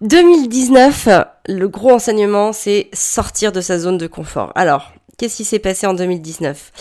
2019, 0.00 1.08
le 1.48 1.68
gros 1.68 1.90
enseignement, 1.90 2.52
c'est 2.52 2.88
sortir 2.92 3.50
de 3.50 3.60
sa 3.60 3.78
zone 3.78 3.98
de 3.98 4.06
confort. 4.06 4.52
Alors, 4.54 4.92
qu'est-ce 5.16 5.36
qui 5.36 5.44
s'est 5.44 5.58
passé 5.58 5.86
en 5.86 5.94
2019 5.94 6.72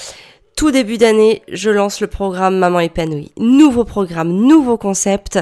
tout 0.56 0.72
début 0.72 0.98
d'année, 0.98 1.44
je 1.52 1.70
lance 1.70 2.02
le 2.02 2.08
programme 2.08 2.58
Maman 2.58 2.80
épanouie. 2.80 3.32
Nouveau 3.38 3.84
programme, 3.84 4.32
nouveau 4.32 4.76
concept 4.76 5.38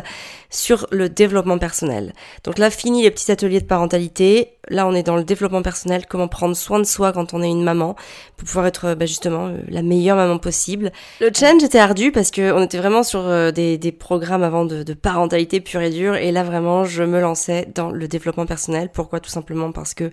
sur 0.56 0.88
le 0.92 1.10
développement 1.10 1.58
personnel. 1.58 2.14
Donc 2.44 2.58
là, 2.58 2.70
fini 2.70 3.04
les 3.04 3.12
petits 3.12 3.32
ateliers 3.32 3.60
de 3.60 3.66
parentalité. 3.66 4.52
Là, 4.70 4.88
on 4.88 4.94
est 4.96 5.04
dans 5.04 5.16
le 5.16 5.24
développement 5.24 5.62
personnel, 5.62 6.06
comment 6.08 6.28
prendre 6.28 6.56
soin 6.56 6.80
de 6.80 6.86
soi 6.86 7.12
quand 7.12 7.34
on 7.34 7.44
est 7.44 7.50
une 7.50 7.64
maman, 7.64 7.96
pour 8.38 8.48
pouvoir 8.48 8.66
être 8.66 8.96
bah, 8.96 9.06
justement 9.06 9.48
euh, 9.48 9.58
la 9.68 9.84
meilleure 9.84 10.16
maman 10.16 10.40
possible. 10.40 10.92
Le 11.22 11.30
challenge 11.32 11.64
était 11.64 11.78
ardu 11.78 12.12
parce 12.12 12.32
que 12.32 12.52
on 12.52 12.64
était 12.64 12.80
vraiment 12.80 13.04
sur 13.04 13.20
euh, 13.20 13.52
des, 13.52 13.78
programmes 13.92 14.44
avant 14.44 14.66
de, 14.66 14.82
de, 14.82 14.94
parentalité 14.94 15.60
pure 15.60 15.82
et 15.82 15.92
dure, 15.92 16.16
et 16.16 16.32
là 16.32 16.44
vraiment, 16.44 16.84
je 16.84 17.04
me 17.04 17.20
lançais 17.20 17.68
dans 17.76 17.92
le 17.92 18.08
développement 18.08 18.46
personnel. 18.46 18.90
Pourquoi? 18.92 19.20
Tout 19.20 19.30
simplement 19.30 19.72
parce 19.72 19.94
que 19.94 20.12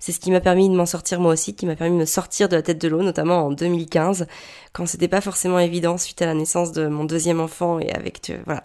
c'est 0.00 0.12
ce 0.12 0.20
qui 0.20 0.30
m'a 0.30 0.40
permis 0.40 0.68
de 0.68 0.74
m'en 0.74 0.86
sortir 0.86 1.20
moi 1.20 1.32
aussi, 1.32 1.54
qui 1.54 1.64
m'a 1.64 1.76
permis 1.76 1.94
de 1.94 2.00
me 2.00 2.04
sortir 2.04 2.48
de 2.48 2.56
la 2.56 2.62
tête 2.62 2.80
de 2.80 2.88
l'eau, 2.88 3.02
notamment 3.02 3.46
en 3.46 3.52
2015, 3.52 4.26
quand 4.72 4.86
c'était 4.86 5.08
pas 5.08 5.22
forcément 5.22 5.58
évident 5.58 5.96
suite 5.96 6.20
à 6.20 6.26
la 6.26 6.34
naissance 6.34 6.72
de 6.72 6.88
mon 6.88 7.04
deuxième 7.04 7.40
enfant 7.40 7.78
et 7.78 7.90
avec 7.90 8.32
voilà 8.44 8.64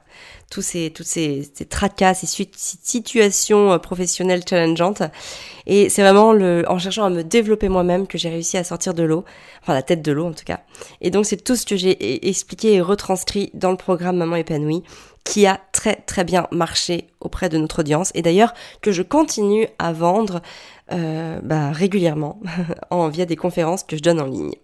tous 0.50 0.62
ces 0.62 0.92
toutes 0.92 1.06
ces, 1.06 1.50
ces 1.54 1.66
tracas, 1.66 2.14
ces, 2.14 2.28
situations 2.56 3.74
euh, 3.74 3.78
professionnelles 3.78 4.44
challengeantes. 4.48 5.04
Et 5.66 5.90
c'est 5.90 6.02
vraiment 6.02 6.34
le, 6.34 6.66
en 6.68 6.80
cherchant 6.80 7.06
à 7.06 7.10
me 7.10 7.24
développer 7.24 7.70
moi-même 7.70 8.08
que 8.08 8.18
j'ai 8.18 8.30
réussi 8.30 8.58
à 8.58 8.64
sortir 8.64 8.94
de 8.94 9.04
l'eau, 9.04 9.24
enfin 9.62 9.74
la 9.74 9.84
tête 9.84 10.02
de 10.02 10.12
l'eau 10.12 10.26
en 10.26 10.34
tout 10.34 10.46
cas. 10.46 10.62
Et 11.02 11.12
donc 11.12 11.26
c'est 11.26 11.44
tout 11.44 11.56
ce 11.56 11.66
que 11.66 11.76
j'ai 11.76 12.28
expliqué 12.28 12.74
et 12.74 12.82
retranscrit 12.82 13.52
dans 13.54 13.72
le 13.72 13.78
programme 13.78 14.18
Maman 14.18 14.38
épanouie 14.38 14.84
qui 15.24 15.46
a 15.46 15.60
très 15.74 15.96
très 15.96 16.24
bien 16.24 16.48
marché 16.52 17.08
auprès 17.20 17.50
de 17.50 17.58
notre 17.58 17.80
audience 17.80 18.12
et 18.16 18.22
d'ailleurs 18.22 18.54
que 18.82 18.92
je 18.92 19.04
continue 19.04 19.68
à 19.78 19.94
vendre 19.94 20.42
euh, 20.92 21.40
bah, 21.44 21.72
régulièrement 21.72 22.40
en, 22.90 23.10
via 23.10 23.26
des 23.26 23.36
conférences 23.36 23.84
que 23.84 23.96
je 23.96 24.02
donne 24.02 24.20
en 24.20 24.26
ligne. 24.26 24.56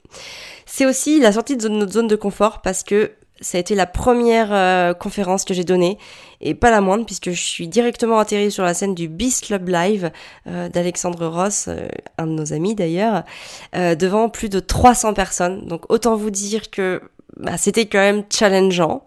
C'est 0.66 0.88
aussi 0.88 1.20
la 1.20 1.32
sortie 1.32 1.56
de 1.56 1.68
notre 1.68 1.92
zone 1.92 2.08
de 2.08 2.16
confort 2.16 2.62
parce 2.62 2.84
que 2.84 3.12
ça 3.42 3.58
a 3.58 3.62
été 3.62 3.76
la 3.76 3.86
première 3.86 4.54
euh, 4.54 4.94
conférence 4.94 5.44
que 5.44 5.54
j'ai 5.54 5.64
donnée 5.64 5.98
et 6.42 6.54
pas 6.54 6.72
la 6.72 6.82
moindre 6.82 7.06
puisque 7.06 7.32
je 7.32 7.42
suis 7.42 7.68
directement 7.68 8.20
atterrie 8.20 8.52
sur 8.52 8.64
la 8.64 8.74
scène 8.74 8.96
du 8.96 9.08
Beast 9.10 9.46
Club 9.46 9.68
Live 9.68 10.12
euh, 10.48 10.70
d'Alexandre 10.70 11.28
Ross, 11.28 11.66
euh, 11.68 11.88
un 12.18 12.28
de 12.28 12.32
nos 12.32 12.54
amis 12.54 12.76
d'ailleurs, 12.76 13.24
devant 13.74 14.30
plus 14.30 14.50
de 14.50 14.60
300 14.60 15.14
personnes. 15.14 15.66
Donc 15.68 15.92
autant 15.92 16.16
vous 16.16 16.30
dire 16.32 16.70
que 16.70 17.02
bah, 17.38 17.58
c'était 17.58 17.86
quand 17.86 18.00
même 18.00 18.24
challengeant. 18.30 19.04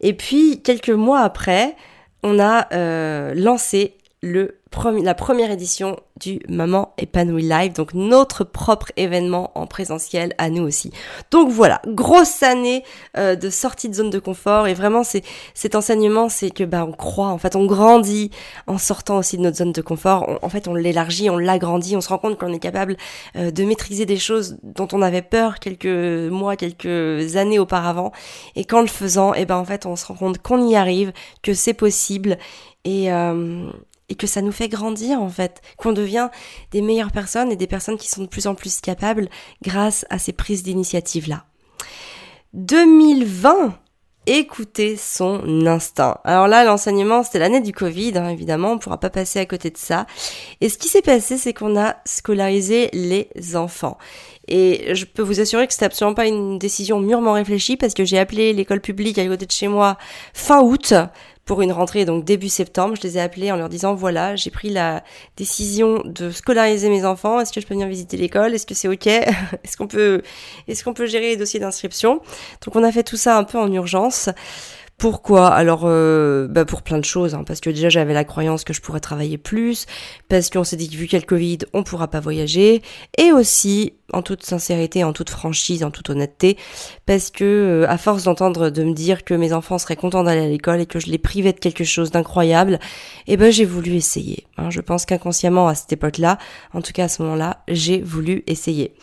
Et 0.00 0.12
puis 0.12 0.60
quelques 0.62 0.90
mois 0.90 1.20
après, 1.20 1.76
on 2.22 2.40
a 2.40 3.34
lancé 3.34 3.96
le 4.22 4.61
la 5.02 5.14
première 5.14 5.50
édition 5.50 5.96
du 6.20 6.40
Maman 6.48 6.94
épanouie 6.98 7.42
live, 7.42 7.72
donc 7.72 7.94
notre 7.94 8.44
propre 8.44 8.92
événement 8.96 9.50
en 9.54 9.66
présentiel 9.66 10.34
à 10.38 10.50
nous 10.50 10.62
aussi. 10.62 10.92
Donc 11.30 11.50
voilà, 11.50 11.80
grosse 11.86 12.42
année 12.42 12.84
euh, 13.16 13.34
de 13.34 13.50
sortie 13.50 13.88
de 13.88 13.94
zone 13.94 14.10
de 14.10 14.18
confort 14.18 14.66
et 14.66 14.74
vraiment 14.74 15.04
c'est 15.04 15.22
cet 15.54 15.74
enseignement, 15.74 16.28
c'est 16.28 16.50
que 16.50 16.64
bah 16.64 16.84
on 16.86 16.92
croit, 16.92 17.28
en 17.28 17.38
fait 17.38 17.56
on 17.56 17.66
grandit 17.66 18.30
en 18.66 18.78
sortant 18.78 19.18
aussi 19.18 19.36
de 19.36 19.42
notre 19.42 19.56
zone 19.56 19.72
de 19.72 19.82
confort. 19.82 20.38
en 20.42 20.48
fait 20.48 20.68
on 20.68 20.74
l'élargit, 20.74 21.30
on 21.30 21.38
l'agrandit, 21.38 21.96
on 21.96 22.00
se 22.00 22.08
rend 22.08 22.18
compte 22.18 22.38
qu'on 22.38 22.52
est 22.52 22.58
capable 22.58 22.96
euh, 23.36 23.50
de 23.50 23.64
maîtriser 23.64 24.06
des 24.06 24.18
choses 24.18 24.58
dont 24.62 24.88
on 24.92 25.02
avait 25.02 25.22
peur 25.22 25.58
quelques 25.58 25.86
mois, 25.86 26.56
quelques 26.56 27.36
années 27.36 27.58
auparavant. 27.58 28.12
Et 28.56 28.64
qu'en 28.64 28.80
le 28.80 28.86
faisant, 28.86 29.34
et 29.34 29.42
eh 29.42 29.44
ben 29.44 29.56
en 29.56 29.64
fait 29.64 29.86
on 29.86 29.96
se 29.96 30.06
rend 30.06 30.14
compte 30.14 30.38
qu'on 30.38 30.66
y 30.68 30.76
arrive, 30.76 31.12
que 31.42 31.54
c'est 31.54 31.74
possible 31.74 32.38
et 32.84 33.12
euh, 33.12 33.70
et 34.12 34.14
que 34.14 34.26
ça 34.26 34.42
nous 34.42 34.52
fait 34.52 34.68
grandir 34.68 35.22
en 35.22 35.30
fait, 35.30 35.62
qu'on 35.78 35.92
devient 35.92 36.28
des 36.70 36.82
meilleures 36.82 37.12
personnes 37.12 37.50
et 37.50 37.56
des 37.56 37.66
personnes 37.66 37.96
qui 37.96 38.10
sont 38.10 38.20
de 38.20 38.28
plus 38.28 38.46
en 38.46 38.54
plus 38.54 38.82
capables 38.82 39.30
grâce 39.62 40.04
à 40.10 40.18
ces 40.18 40.32
prises 40.32 40.62
d'initiative 40.62 41.28
là. 41.30 41.46
2020 42.52 43.78
écouter 44.26 44.96
son 44.96 45.66
instinct. 45.66 46.18
Alors 46.24 46.46
là, 46.46 46.62
l'enseignement, 46.62 47.24
c'était 47.24 47.40
l'année 47.40 47.60
du 47.60 47.72
Covid, 47.72 48.12
hein, 48.16 48.28
évidemment, 48.28 48.72
on 48.72 48.78
pourra 48.78 49.00
pas 49.00 49.10
passer 49.10 49.40
à 49.40 49.46
côté 49.46 49.70
de 49.70 49.76
ça. 49.76 50.06
Et 50.60 50.68
ce 50.68 50.78
qui 50.78 50.88
s'est 50.88 51.02
passé, 51.02 51.38
c'est 51.38 51.52
qu'on 51.52 51.76
a 51.76 51.96
scolarisé 52.04 52.88
les 52.92 53.28
enfants. 53.56 53.98
Et 54.46 54.94
je 54.94 55.06
peux 55.06 55.22
vous 55.22 55.40
assurer 55.40 55.66
que 55.66 55.72
c'était 55.72 55.86
absolument 55.86 56.14
pas 56.14 56.26
une 56.26 56.58
décision 56.58 57.00
mûrement 57.00 57.32
réfléchie 57.32 57.76
parce 57.76 57.94
que 57.94 58.04
j'ai 58.04 58.18
appelé 58.18 58.52
l'école 58.52 58.80
publique 58.80 59.18
à 59.18 59.26
côté 59.26 59.46
de 59.46 59.52
chez 59.52 59.68
moi 59.68 59.98
fin 60.34 60.62
août 60.62 60.94
pour 61.44 61.60
une 61.62 61.72
rentrée 61.72 62.04
donc 62.04 62.24
début 62.24 62.48
septembre. 62.48 62.94
Je 62.96 63.02
les 63.02 63.18
ai 63.18 63.20
appelés 63.20 63.50
en 63.52 63.56
leur 63.56 63.68
disant 63.68 63.94
voilà, 63.94 64.36
j'ai 64.36 64.50
pris 64.50 64.70
la 64.70 65.02
décision 65.36 66.02
de 66.04 66.30
scolariser 66.30 66.88
mes 66.88 67.04
enfants. 67.04 67.40
Est-ce 67.40 67.52
que 67.52 67.60
je 67.60 67.66
peux 67.66 67.74
venir 67.74 67.88
visiter 67.88 68.16
l'école? 68.16 68.54
Est-ce 68.54 68.66
que 68.66 68.74
c'est 68.74 68.88
ok? 68.88 69.06
Est-ce 69.06 69.76
qu'on 69.76 69.86
peut, 69.86 70.22
est-ce 70.68 70.84
qu'on 70.84 70.94
peut 70.94 71.06
gérer 71.06 71.30
les 71.30 71.36
dossiers 71.36 71.60
d'inscription? 71.60 72.20
Donc 72.64 72.76
on 72.76 72.84
a 72.84 72.92
fait 72.92 73.02
tout 73.02 73.16
ça 73.16 73.36
un 73.36 73.44
peu 73.44 73.58
en 73.58 73.72
urgence. 73.72 74.28
Pourquoi? 75.02 75.48
Alors, 75.48 75.80
euh, 75.86 76.46
bah 76.46 76.64
pour 76.64 76.82
plein 76.82 76.98
de 76.98 77.04
choses, 77.04 77.34
hein, 77.34 77.42
parce 77.44 77.58
que 77.58 77.70
déjà 77.70 77.88
j'avais 77.88 78.14
la 78.14 78.22
croyance 78.22 78.62
que 78.62 78.72
je 78.72 78.80
pourrais 78.80 79.00
travailler 79.00 79.36
plus, 79.36 79.86
parce 80.28 80.48
qu'on 80.48 80.62
s'est 80.62 80.76
dit 80.76 80.88
que 80.88 80.94
vu 80.94 81.08
qu'il 81.08 81.18
y 81.18 81.20
le 81.20 81.26
Covid, 81.26 81.58
on 81.72 81.82
pourra 81.82 82.06
pas 82.06 82.20
voyager, 82.20 82.82
et 83.18 83.32
aussi, 83.32 83.94
en 84.12 84.22
toute 84.22 84.44
sincérité, 84.44 85.02
en 85.02 85.12
toute 85.12 85.30
franchise, 85.30 85.82
en 85.82 85.90
toute 85.90 86.08
honnêteté, 86.10 86.56
parce 87.04 87.32
que 87.32 87.42
euh, 87.42 87.90
à 87.90 87.98
force 87.98 88.22
d'entendre 88.22 88.70
de 88.70 88.84
me 88.84 88.92
dire 88.92 89.24
que 89.24 89.34
mes 89.34 89.52
enfants 89.52 89.78
seraient 89.78 89.96
contents 89.96 90.22
d'aller 90.22 90.42
à 90.42 90.46
l'école 90.46 90.80
et 90.80 90.86
que 90.86 91.00
je 91.00 91.08
les 91.08 91.18
privais 91.18 91.52
de 91.52 91.58
quelque 91.58 91.82
chose 91.82 92.12
d'incroyable, 92.12 92.78
eh 93.26 93.36
ben 93.36 93.50
j'ai 93.50 93.64
voulu 93.64 93.94
essayer. 93.96 94.46
Hein. 94.56 94.70
Je 94.70 94.80
pense 94.80 95.04
qu'inconsciemment 95.04 95.66
à 95.66 95.74
cette 95.74 95.92
époque-là, 95.92 96.38
en 96.74 96.80
tout 96.80 96.92
cas 96.92 97.06
à 97.06 97.08
ce 97.08 97.22
moment-là, 97.24 97.64
j'ai 97.66 98.00
voulu 98.00 98.44
essayer. 98.46 98.94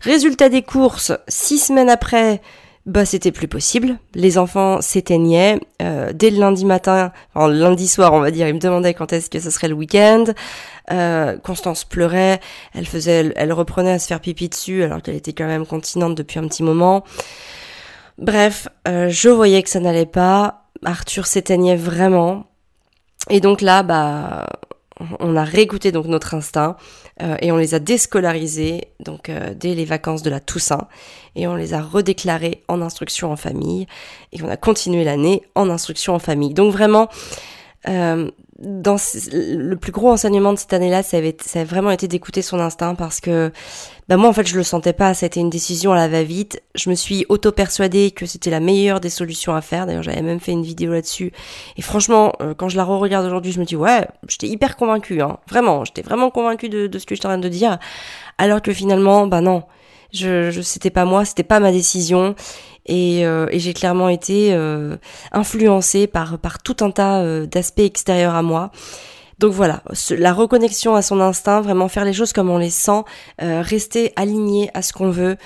Résultat 0.00 0.48
des 0.48 0.62
courses, 0.62 1.12
six 1.28 1.58
semaines 1.58 1.90
après 1.90 2.40
bah 2.86 3.06
c'était 3.06 3.32
plus 3.32 3.48
possible. 3.48 3.96
Les 4.14 4.36
enfants 4.36 4.82
s'éteignaient 4.82 5.58
euh, 5.80 6.12
dès 6.12 6.30
le 6.30 6.38
lundi 6.38 6.66
matin, 6.66 7.12
enfin 7.34 7.48
lundi 7.48 7.88
soir 7.88 8.12
on 8.12 8.20
va 8.20 8.30
dire. 8.30 8.46
Ils 8.46 8.54
me 8.54 8.58
demandaient 8.58 8.92
quand 8.92 9.12
est-ce 9.12 9.30
que 9.30 9.40
ce 9.40 9.50
serait 9.50 9.68
le 9.68 9.74
week-end. 9.74 10.24
Euh, 10.92 11.38
Constance 11.38 11.84
pleurait, 11.84 12.40
elle 12.74 12.86
faisait, 12.86 13.32
elle 13.36 13.52
reprenait 13.54 13.92
à 13.92 13.98
se 13.98 14.06
faire 14.06 14.20
pipi 14.20 14.50
dessus 14.50 14.82
alors 14.82 15.00
qu'elle 15.00 15.14
était 15.14 15.32
quand 15.32 15.46
même 15.46 15.64
continente 15.64 16.14
depuis 16.14 16.38
un 16.38 16.46
petit 16.46 16.62
moment. 16.62 17.04
Bref, 18.18 18.68
euh, 18.86 19.08
je 19.08 19.30
voyais 19.30 19.62
que 19.62 19.70
ça 19.70 19.80
n'allait 19.80 20.04
pas. 20.04 20.64
Arthur 20.84 21.26
s'éteignait 21.26 21.76
vraiment. 21.76 22.44
Et 23.30 23.40
donc 23.40 23.62
là, 23.62 23.82
bah, 23.82 24.46
on 25.18 25.36
a 25.36 25.44
réécouté 25.44 25.92
donc 25.92 26.06
notre 26.06 26.34
instinct 26.34 26.76
euh, 27.22 27.36
et 27.40 27.50
on 27.52 27.56
les 27.56 27.74
a 27.74 27.78
déscolarisés 27.78 28.88
donc 29.00 29.28
euh, 29.28 29.54
dès 29.54 29.74
les 29.74 29.84
vacances 29.84 30.22
de 30.22 30.30
la 30.30 30.40
Toussaint 30.40 30.88
et 31.34 31.46
on 31.46 31.56
les 31.56 31.74
a 31.74 31.82
redéclarés 31.82 32.62
en 32.68 32.80
instruction 32.80 33.32
en 33.32 33.36
famille 33.36 33.86
et 34.32 34.42
on 34.42 34.48
a 34.48 34.56
continué 34.56 35.04
l'année 35.04 35.42
en 35.54 35.68
instruction 35.68 36.14
en 36.14 36.18
famille. 36.18 36.54
Donc 36.54 36.72
vraiment 36.72 37.08
euh, 37.88 38.30
dans 38.60 38.96
le 39.32 39.74
plus 39.74 39.90
gros 39.90 40.10
enseignement 40.10 40.52
de 40.52 40.58
cette 40.58 40.72
année-là, 40.72 41.02
ça, 41.02 41.16
avait, 41.16 41.36
ça 41.44 41.64
vraiment 41.64 41.90
été 41.90 42.06
d'écouter 42.06 42.40
son 42.40 42.60
instinct 42.60 42.94
parce 42.94 43.20
que 43.20 43.50
bah 44.08 44.16
moi 44.16 44.28
en 44.28 44.32
fait 44.32 44.46
je 44.46 44.56
le 44.56 44.62
sentais 44.62 44.92
pas, 44.92 45.18
été 45.20 45.40
une 45.40 45.50
décision 45.50 45.92
à 45.92 45.96
la 45.96 46.08
va-vite. 46.08 46.62
Je 46.74 46.88
me 46.88 46.94
suis 46.94 47.26
auto-persuadée 47.28 48.12
que 48.12 48.26
c'était 48.26 48.50
la 48.50 48.60
meilleure 48.60 49.00
des 49.00 49.10
solutions 49.10 49.54
à 49.54 49.60
faire. 49.60 49.86
D'ailleurs 49.86 50.04
j'avais 50.04 50.22
même 50.22 50.40
fait 50.40 50.52
une 50.52 50.62
vidéo 50.62 50.92
là-dessus. 50.92 51.32
Et 51.76 51.82
franchement, 51.82 52.32
euh, 52.40 52.54
quand 52.54 52.68
je 52.68 52.76
la 52.76 52.84
re-regarde 52.84 53.26
aujourd'hui, 53.26 53.50
je 53.50 53.58
me 53.58 53.64
dis 53.64 53.76
ouais, 53.76 54.06
j'étais 54.28 54.48
hyper 54.48 54.76
convaincue, 54.76 55.20
hein. 55.20 55.38
vraiment, 55.48 55.84
j'étais 55.84 56.02
vraiment 56.02 56.30
convaincue 56.30 56.68
de, 56.68 56.86
de 56.86 56.98
ce 56.98 57.06
que 57.06 57.14
j'étais 57.14 57.26
en 57.26 57.30
train 57.30 57.38
de 57.38 57.48
dire. 57.48 57.78
Alors 58.38 58.62
que 58.62 58.72
finalement, 58.72 59.26
bah 59.26 59.40
non, 59.40 59.64
je, 60.12 60.50
je 60.50 60.60
c'était 60.60 60.90
pas 60.90 61.04
moi, 61.04 61.24
c'était 61.24 61.42
pas 61.42 61.58
ma 61.58 61.72
décision 61.72 62.36
et, 62.86 63.26
euh, 63.26 63.46
et 63.50 63.58
j'ai 63.58 63.74
clairement 63.74 64.08
été 64.08 64.52
euh, 64.52 64.96
influencée 65.32 66.06
par 66.06 66.38
par 66.38 66.62
tout 66.62 66.76
un 66.80 66.90
tas 66.90 67.20
euh, 67.20 67.46
d'aspects 67.46 67.80
extérieurs 67.80 68.34
à 68.34 68.42
moi. 68.42 68.70
Donc 69.38 69.52
voilà, 69.52 69.82
la 70.10 70.32
reconnexion 70.32 70.94
à 70.94 71.02
son 71.02 71.20
instinct, 71.20 71.60
vraiment 71.60 71.88
faire 71.88 72.04
les 72.04 72.12
choses 72.12 72.32
comme 72.32 72.50
on 72.50 72.58
les 72.58 72.70
sent, 72.70 73.02
rester 73.40 74.12
aligné 74.14 74.70
à 74.74 74.82
ce 74.82 74.92
qu'on 74.92 75.10
veut. 75.10 75.36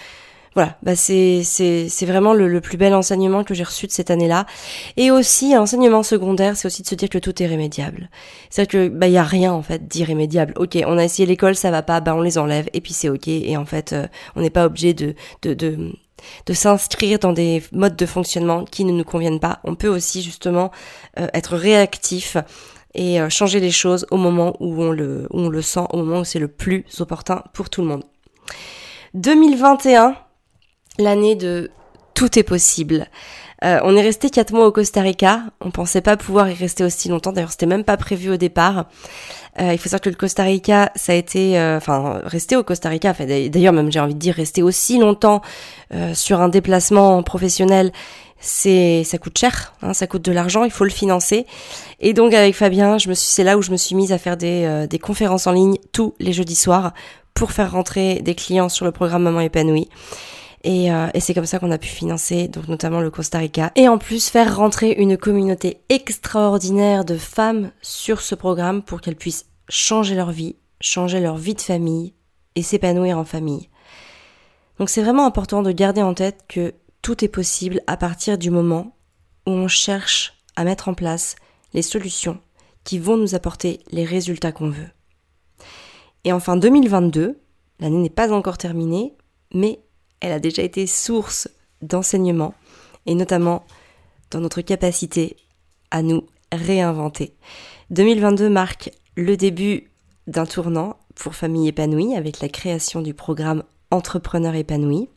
Voilà, 0.55 0.77
bah 0.83 0.95
c'est 0.95 1.43
c'est 1.43 1.89
c'est 1.89 2.05
vraiment 2.05 2.35
le, 2.35 2.61
plus 2.61 2.77
bel 2.77 2.95
enseignement 2.95 3.45
que 3.45 3.55
j'ai 3.55 3.65
reçu 3.65 3.87
de 3.87 3.93
cette 3.93 4.11
année-là. 4.11 4.45
Et 4.99 5.11
aussi 5.11 5.55
l'enseignement 5.55 6.03
secondaire, 6.03 6.57
c'est 6.57 6.67
aussi 6.67 6.83
de 6.83 6.89
se 6.89 6.95
dire 6.97 7.09
que 7.09 7.19
tout 7.19 7.43
est 7.43 7.47
rémédiable. 7.47 8.11
C'est 8.51 8.67
que 8.67 8.89
bah 8.89 9.09
y 9.09 9.17
a 9.17 9.23
rien 9.23 9.53
en 9.53 9.63
fait 9.63 9.89
d'irrémédiable. 9.89 10.53
Ok, 10.57 10.77
on 10.87 10.99
a 10.99 11.05
essayé 11.05 11.27
l'école, 11.27 11.55
ça 11.55 11.71
va 11.71 11.83
pas, 11.83 12.01
bah 12.01 12.15
on 12.15 12.21
les 12.21 12.37
enlève 12.37 12.69
et 12.75 12.83
puis 12.83 12.93
c'est 12.93 13.09
ok. 13.09 13.29
Et 13.29 13.57
en 13.57 13.65
fait, 13.65 13.95
on 14.37 14.43
n'est 14.43 14.51
pas 14.51 14.67
obligé 14.67 14.93
de 14.95 15.15
de, 15.43 15.55
de 15.55 15.93
de 16.47 16.53
s'inscrire 16.53 17.19
dans 17.19 17.33
des 17.33 17.63
modes 17.73 17.97
de 17.97 18.07
fonctionnement 18.07 18.65
qui 18.65 18.85
ne 18.85 18.93
nous 18.93 19.05
conviennent 19.05 19.41
pas. 19.41 19.61
On 19.65 19.75
peut 19.75 19.89
aussi 19.89 20.23
justement 20.23 20.71
euh, 21.19 21.29
être 21.35 21.57
réactif 21.57 22.37
et 22.95 23.21
euh, 23.21 23.29
changer 23.29 23.61
les 23.61 23.71
choses 23.71 24.07
au 24.11 24.17
moment 24.17 24.57
où 24.61 24.83
on, 24.83 24.91
le, 24.91 25.27
où 25.31 25.41
on 25.41 25.49
le 25.49 25.63
sent, 25.63 25.87
au 25.91 25.99
moment 25.99 26.21
où 26.21 26.25
c'est 26.25 26.39
le 26.39 26.49
plus 26.49 26.85
opportun 27.01 27.43
pour 27.53 27.71
tout 27.71 27.83
le 27.83 27.89
monde. 27.89 28.05
2021, 29.15 30.17
l'année 30.99 31.37
de 31.37 31.71
tout 32.15 32.39
est 32.39 32.43
possible. 32.43 33.07
Euh, 33.65 33.81
on 33.83 33.97
est 33.97 34.03
resté 34.03 34.31
quatre 34.31 34.53
mois 34.53 34.67
au 34.67 34.73
Costa 34.73 35.01
Rica. 35.01 35.43
On 35.61 35.71
pensait 35.71 36.01
pas 36.01 36.17
pouvoir 36.17 36.49
y 36.49 36.55
rester 36.55 36.85
aussi 36.85 37.09
longtemps. 37.09 37.33
D'ailleurs, 37.33 37.51
c'était 37.51 37.67
même 37.67 37.85
pas 37.85 37.97
prévu 37.97 38.31
au 38.31 38.37
départ. 38.37 38.87
Euh, 39.61 39.73
il 39.73 39.79
faut 39.79 39.89
savoir 39.89 40.01
que 40.01 40.11
le 40.11 40.15
Costa 40.15 40.45
Rica, 40.45 40.93
ça 40.95 41.13
a 41.13 41.15
été, 41.17 41.59
euh, 41.59 41.77
enfin, 41.79 42.21
rester 42.25 42.55
au 42.57 42.63
Costa 42.63 42.89
Rica. 42.89 43.13
D'ailleurs, 43.13 43.73
même 43.73 43.91
j'ai 43.91 44.01
envie 44.01 44.15
de 44.15 44.21
dire 44.21 44.35
rester 44.35 44.63
aussi 44.63 44.99
longtemps 44.99 45.43
sur 46.13 46.43
un 46.43 46.51
déplacement 46.51 47.23
professionnel. 47.23 47.93
c'est 48.41 49.05
ça 49.05 49.19
coûte 49.19 49.37
cher, 49.37 49.75
hein, 49.83 49.95
ça 49.95 50.07
coûte 50.07 50.23
de 50.25 50.33
l'argent, 50.33 50.65
il 50.65 50.71
faut 50.71 50.85
le 50.85 50.91
financer. 50.91 51.47
Et 52.01 52.13
donc 52.13 52.35
avec 52.35 52.55
Fabien, 52.55 52.99
je 52.99 53.09
me 53.09 53.15
suis, 53.15 53.29
c'est 53.29 53.45
là 53.45 53.59
où 53.59 53.63
je 53.63 53.71
me 53.71 53.77
suis 53.77 53.95
mise 53.95 54.13
à 54.13 54.19
faire 54.19 54.37
des, 54.37 54.65
euh, 54.65 54.87
des 54.87 54.99
conférences 54.99 55.47
en 55.47 55.53
ligne 55.53 55.77
tous 55.93 56.15
les 56.21 56.33
jeudis 56.33 56.55
soirs 56.55 56.93
pour 57.35 57.53
faire 57.53 57.73
rentrer 57.73 58.21
des 58.23 58.35
clients 58.35 58.69
sur 58.69 58.85
le 58.85 58.93
programme 58.93 59.23
Maman 59.23 59.41
épanouie. 59.41 59.89
Et, 60.65 60.93
euh, 60.93 61.09
et 61.15 61.21
c'est 61.21 61.35
comme 61.35 61.47
ça 61.47 61.59
qu'on 61.59 61.71
a 61.71 61.79
pu 61.79 61.89
financer 61.89 62.49
donc 62.49 62.67
notamment 62.67 63.01
le 63.01 63.11
Costa 63.11 63.39
Rica 63.39 63.71
et 63.77 63.87
en 63.89 63.97
plus 63.97 64.29
faire 64.29 64.57
rentrer 64.57 64.93
une 64.93 65.17
communauté 65.17 65.83
extraordinaire 65.89 67.05
de 67.05 67.17
femmes 67.17 67.71
sur 67.81 68.21
ce 68.21 68.35
programme 68.35 68.83
pour 68.83 69.01
qu'elles 69.01 69.17
puissent 69.17 69.47
changer 69.69 70.17
leur 70.17 70.33
vie, 70.33 70.57
changer 70.81 71.21
leur 71.21 71.37
vie 71.37 71.55
de 71.55 71.61
famille 71.61 72.15
et 72.57 72.63
s'épanouir 72.63 73.19
en 73.19 73.25
famille. 73.25 73.69
Donc 74.79 74.91
c'est 74.91 75.03
vraiment 75.03 75.27
important 75.27 75.63
de 75.63 75.71
garder 75.71 76.03
en 76.03 76.15
tête 76.15 76.45
que 76.49 76.75
tout 77.03 77.25
est 77.25 77.29
possible 77.29 77.81
à 77.87 77.97
partir 77.97 78.37
du 78.37 78.51
moment 78.51 78.97
où 79.47 79.51
on 79.51 79.69
cherche 79.69 80.35
à 80.57 80.65
mettre 80.65 80.89
en 80.89 80.95
place 80.95 81.37
les 81.73 81.83
solutions 81.83 82.41
qui 82.85 82.99
vont 82.99 83.17
nous 83.17 83.35
apporter 83.35 83.81
les 83.91 84.05
résultats 84.05 84.53
qu'on 84.53 84.71
veut. 84.71 84.89
Et 86.25 86.33
enfin 86.33 86.57
2022, 86.57 87.39
l'année 87.81 87.99
n'est 87.99 88.11
pas 88.11 88.33
encore 88.33 88.59
terminée, 88.59 89.15
mais 89.55 89.81
elle 90.21 90.33
a 90.33 90.41
déjà 90.41 90.63
été 90.63 90.87
source 90.87 91.49
d'enseignement 91.83 92.55
et 93.07 93.15
notamment 93.15 93.65
dans 94.31 94.41
notre 94.41 94.61
capacité 94.61 95.37
à 95.91 96.03
nous 96.03 96.27
réinventer. 96.53 97.35
2022 97.91 98.49
marque 98.49 98.91
le 99.17 99.37
début 99.37 99.91
d'un 100.27 100.47
tournant 100.47 100.97
pour 101.15 101.35
Famille 101.35 101.69
épanouie 101.69 102.15
avec 102.15 102.41
la 102.41 102.49
création 102.49 103.03
du 103.03 103.15
programme 103.15 103.65
Entrepreneur 103.91 104.55
épanoui. 104.55 105.09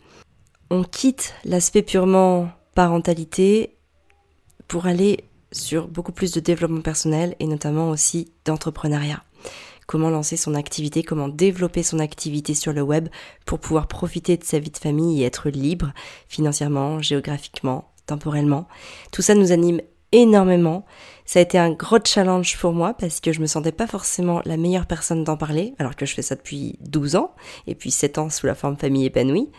On 0.69 0.83
quitte 0.83 1.33
l'aspect 1.43 1.81
purement 1.81 2.49
parentalité 2.73 3.75
pour 4.67 4.85
aller 4.85 5.25
sur 5.51 5.89
beaucoup 5.89 6.13
plus 6.13 6.31
de 6.31 6.39
développement 6.39 6.81
personnel 6.81 7.35
et 7.39 7.47
notamment 7.47 7.89
aussi 7.89 8.31
d'entrepreneuriat 8.45 9.21
comment 9.91 10.09
lancer 10.09 10.37
son 10.37 10.55
activité, 10.55 11.03
comment 11.03 11.27
développer 11.27 11.83
son 11.83 11.99
activité 11.99 12.53
sur 12.53 12.71
le 12.71 12.81
web 12.81 13.09
pour 13.45 13.59
pouvoir 13.59 13.89
profiter 13.89 14.37
de 14.37 14.43
sa 14.45 14.57
vie 14.57 14.71
de 14.71 14.77
famille 14.77 15.21
et 15.21 15.25
être 15.25 15.49
libre 15.49 15.91
financièrement, 16.29 17.01
géographiquement, 17.01 17.91
temporellement. 18.05 18.69
Tout 19.11 19.21
ça 19.21 19.35
nous 19.35 19.51
anime 19.51 19.81
énormément. 20.13 20.85
Ça 21.25 21.39
a 21.39 21.41
été 21.41 21.57
un 21.57 21.71
gros 21.71 21.97
challenge 22.01 22.57
pour 22.57 22.71
moi 22.71 22.93
parce 22.93 23.19
que 23.19 23.33
je 23.33 23.41
me 23.41 23.47
sentais 23.47 23.73
pas 23.73 23.85
forcément 23.85 24.41
la 24.45 24.55
meilleure 24.55 24.85
personne 24.85 25.25
d'en 25.25 25.35
parler, 25.35 25.73
alors 25.77 25.97
que 25.97 26.05
je 26.05 26.13
fais 26.13 26.21
ça 26.21 26.35
depuis 26.35 26.79
12 26.79 27.17
ans 27.17 27.35
et 27.67 27.75
puis 27.75 27.91
7 27.91 28.17
ans 28.17 28.29
sous 28.29 28.47
la 28.47 28.55
forme 28.55 28.77
famille 28.77 29.05
épanouie. 29.05 29.49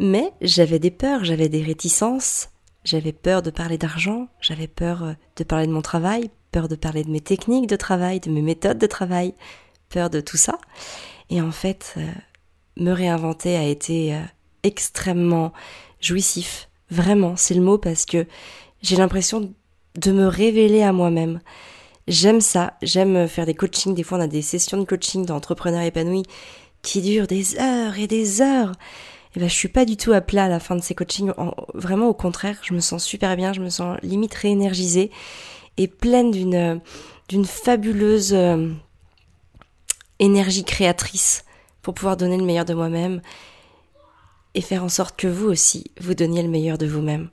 Mais 0.00 0.32
j'avais 0.40 0.80
des 0.80 0.90
peurs, 0.90 1.22
j'avais 1.22 1.48
des 1.48 1.62
réticences, 1.62 2.48
j'avais 2.86 3.12
peur 3.12 3.42
de 3.42 3.50
parler 3.50 3.78
d'argent, 3.78 4.28
j'avais 4.40 4.68
peur 4.68 5.02
euh, 5.02 5.12
de 5.36 5.44
parler 5.44 5.66
de 5.66 5.72
mon 5.72 5.82
travail, 5.82 6.30
peur 6.52 6.68
de 6.68 6.76
parler 6.76 7.02
de 7.02 7.10
mes 7.10 7.20
techniques 7.20 7.66
de 7.66 7.76
travail, 7.76 8.20
de 8.20 8.30
mes 8.30 8.42
méthodes 8.42 8.78
de 8.78 8.86
travail, 8.86 9.34
peur 9.88 10.08
de 10.08 10.20
tout 10.20 10.36
ça. 10.36 10.58
Et 11.28 11.40
en 11.40 11.50
fait, 11.50 11.94
euh, 11.96 12.06
me 12.76 12.92
réinventer 12.92 13.56
a 13.56 13.64
été 13.64 14.14
euh, 14.14 14.20
extrêmement 14.62 15.52
jouissif. 16.00 16.68
Vraiment, 16.88 17.36
c'est 17.36 17.54
le 17.54 17.60
mot 17.60 17.76
parce 17.76 18.06
que 18.06 18.24
j'ai 18.82 18.96
l'impression 18.96 19.52
de 19.96 20.12
me 20.12 20.28
révéler 20.28 20.82
à 20.82 20.92
moi-même. 20.92 21.40
J'aime 22.06 22.40
ça, 22.40 22.74
j'aime 22.82 23.26
faire 23.26 23.46
des 23.46 23.54
coachings. 23.54 23.94
Des 23.94 24.04
fois, 24.04 24.18
on 24.18 24.20
a 24.20 24.28
des 24.28 24.42
sessions 24.42 24.78
de 24.78 24.84
coaching 24.84 25.26
d'entrepreneurs 25.26 25.82
épanouis 25.82 26.22
qui 26.82 27.02
durent 27.02 27.26
des 27.26 27.58
heures 27.58 27.98
et 27.98 28.06
des 28.06 28.40
heures. 28.42 28.72
Et 29.36 29.38
ben, 29.38 29.50
je 29.50 29.54
suis 29.54 29.68
pas 29.68 29.84
du 29.84 29.98
tout 29.98 30.12
à 30.12 30.22
plat 30.22 30.44
à 30.46 30.48
la 30.48 30.58
fin 30.58 30.76
de 30.76 30.82
ces 30.82 30.94
coachings. 30.94 31.30
vraiment, 31.74 32.08
au 32.08 32.14
contraire, 32.14 32.56
je 32.62 32.72
me 32.72 32.80
sens 32.80 33.04
super 33.04 33.36
bien, 33.36 33.52
je 33.52 33.60
me 33.60 33.68
sens 33.68 33.98
limite 34.02 34.34
réénergisée 34.34 35.10
et 35.76 35.88
pleine 35.88 36.30
d'une 36.30 36.80
d'une 37.28 37.44
fabuleuse 37.44 38.32
euh, 38.32 38.70
énergie 40.20 40.64
créatrice 40.64 41.44
pour 41.82 41.92
pouvoir 41.92 42.16
donner 42.16 42.38
le 42.38 42.44
meilleur 42.44 42.64
de 42.64 42.72
moi-même 42.72 43.20
et 44.54 44.60
faire 44.62 44.84
en 44.84 44.88
sorte 44.88 45.18
que 45.18 45.26
vous 45.26 45.48
aussi 45.48 45.90
vous 46.00 46.14
donniez 46.14 46.42
le 46.42 46.48
meilleur 46.48 46.78
de 46.78 46.86
vous-même. 46.86 47.28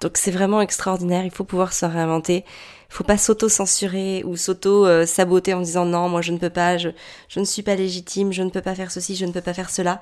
Donc 0.00 0.18
c'est 0.18 0.30
vraiment 0.30 0.60
extraordinaire, 0.60 1.24
il 1.24 1.32
faut 1.32 1.44
pouvoir 1.44 1.72
se 1.72 1.86
réinventer. 1.86 2.44
Il 2.90 2.94
faut 2.94 3.04
pas 3.04 3.18
s'auto-censurer 3.18 4.22
ou 4.24 4.36
s'auto-saboter 4.36 5.54
en 5.54 5.60
disant 5.60 5.86
non, 5.86 6.08
moi 6.08 6.20
je 6.20 6.30
ne 6.30 6.38
peux 6.38 6.50
pas, 6.50 6.76
je, 6.78 6.90
je 7.28 7.40
ne 7.40 7.44
suis 7.44 7.62
pas 7.62 7.74
légitime, 7.74 8.32
je 8.32 8.42
ne 8.42 8.50
peux 8.50 8.62
pas 8.62 8.76
faire 8.76 8.92
ceci, 8.92 9.16
je 9.16 9.26
ne 9.26 9.32
peux 9.32 9.40
pas 9.40 9.54
faire 9.54 9.70
cela. 9.70 10.00